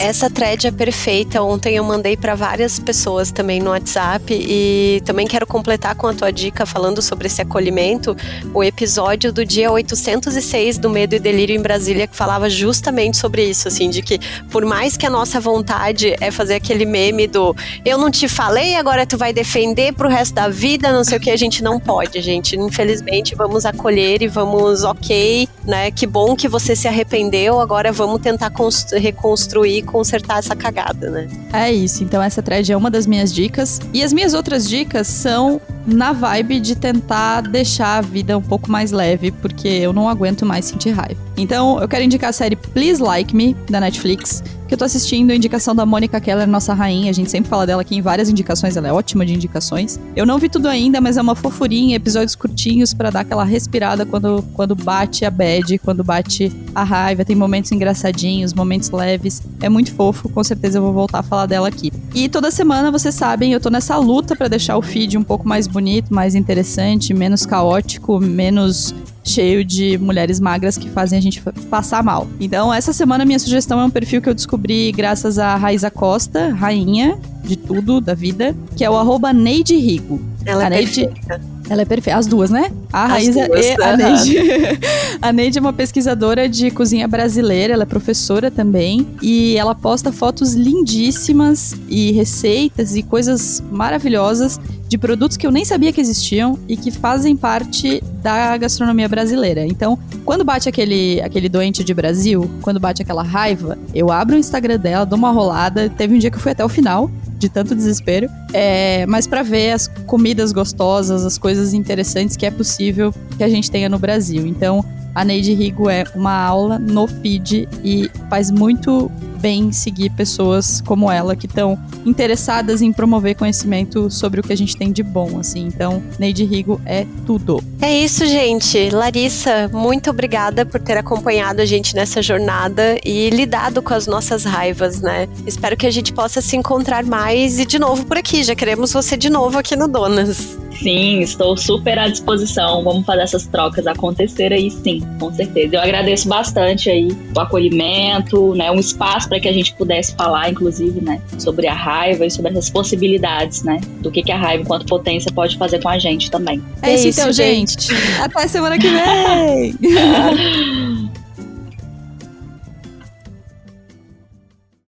[0.01, 1.43] Essa thread é perfeita.
[1.43, 6.13] Ontem eu mandei para várias pessoas também no WhatsApp e também quero completar com a
[6.13, 8.15] tua dica falando sobre esse acolhimento,
[8.53, 13.45] o episódio do dia 806 do Medo e Delírio em Brasília, que falava justamente sobre
[13.45, 14.19] isso, assim, de que
[14.51, 18.77] por mais que a nossa vontade é fazer aquele meme do eu não te falei,
[18.77, 21.79] agora tu vai defender pro resto da vida, não sei o que, a gente não
[21.79, 22.57] pode, gente.
[22.57, 25.91] Infelizmente, vamos acolher e vamos, ok, né?
[25.91, 28.53] Que bom que você se arrependeu, agora vamos tentar
[28.93, 31.29] reconstruir, consertar essa cagada, né?
[31.53, 33.81] É isso, então essa thread é uma das minhas dicas.
[33.93, 38.71] E as minhas outras dicas são na vibe de tentar deixar a vida um pouco
[38.71, 41.21] mais leve, porque eu não aguento mais sentir raiva.
[41.37, 45.31] Então, eu quero indicar a série Please Like Me, da Netflix que eu tô assistindo,
[45.31, 47.11] a indicação da Mônica Keller, nossa rainha.
[47.11, 50.01] A gente sempre fala dela aqui em várias indicações, ela é ótima de indicações.
[50.17, 54.07] Eu não vi tudo ainda, mas é uma fofurinha, episódios curtinhos para dar aquela respirada
[54.07, 57.25] quando, quando bate a bad, quando bate a raiva.
[57.25, 59.43] Tem momentos engraçadinhos, momentos leves.
[59.61, 61.93] É muito fofo, com certeza eu vou voltar a falar dela aqui.
[62.15, 65.47] E toda semana, vocês sabem, eu tô nessa luta para deixar o feed um pouco
[65.47, 68.95] mais bonito, mais interessante, menos caótico, menos
[69.25, 72.29] cheio de mulheres magras que fazem a gente passar mal.
[72.39, 76.53] Então, essa semana minha sugestão é um perfil que eu descobri graças a Raiza Costa,
[76.53, 80.21] rainha de tudo da vida, que é o arroba Neide Rigo.
[80.45, 81.54] Ela a é Neide, perfeita.
[81.69, 82.19] Ela é perfeita.
[82.19, 82.71] As duas, né?
[82.93, 84.39] A Raíza duas, e a Neide.
[85.21, 89.07] a Neide é uma pesquisadora de cozinha brasileira, ela é professora também.
[89.23, 95.65] E ela posta fotos lindíssimas e receitas e coisas maravilhosas de produtos que eu nem
[95.65, 99.67] sabia que existiam e que fazem parte da gastronomia brasileira.
[99.67, 104.39] Então, quando bate aquele, aquele doente de Brasil, quando bate aquela raiva, eu abro o
[104.39, 105.89] Instagram dela, dou uma rolada.
[105.89, 108.29] Teve um dia que eu fui até o final, de tanto desespero.
[108.53, 113.49] É, mas para ver as comidas gostosas, as coisas interessantes que é possível que a
[113.49, 114.47] gente tenha no Brasil.
[114.47, 119.11] Então, a Neide Rigo é uma aula no feed e faz muito
[119.45, 124.57] bem seguir pessoas como ela que estão interessadas em promover conhecimento sobre o que a
[124.57, 125.67] gente tem de bom, assim.
[125.67, 127.63] Então, Neide Rigo é tudo.
[127.83, 128.89] É isso, gente.
[128.89, 134.45] Larissa, muito obrigada por ter acompanhado a gente nessa jornada e lidado com as nossas
[134.45, 135.29] raivas, né?
[135.47, 138.43] Espero que a gente possa se encontrar mais e de novo por aqui.
[138.43, 140.57] Já queremos você de novo aqui no Donas.
[140.81, 142.83] Sim, estou super à disposição.
[142.83, 145.77] Vamos fazer essas trocas acontecer aí, sim, com certeza.
[145.77, 150.51] Eu agradeço bastante aí o acolhimento, né, um espaço para que a gente pudesse falar,
[150.51, 154.63] inclusive, né, sobre a raiva e sobre essas possibilidades, né, do que, que a raiva,
[154.63, 156.63] enquanto potência, pode fazer com a gente também.
[156.83, 157.89] É, é isso, então, gente.
[158.21, 159.75] Até semana que vem!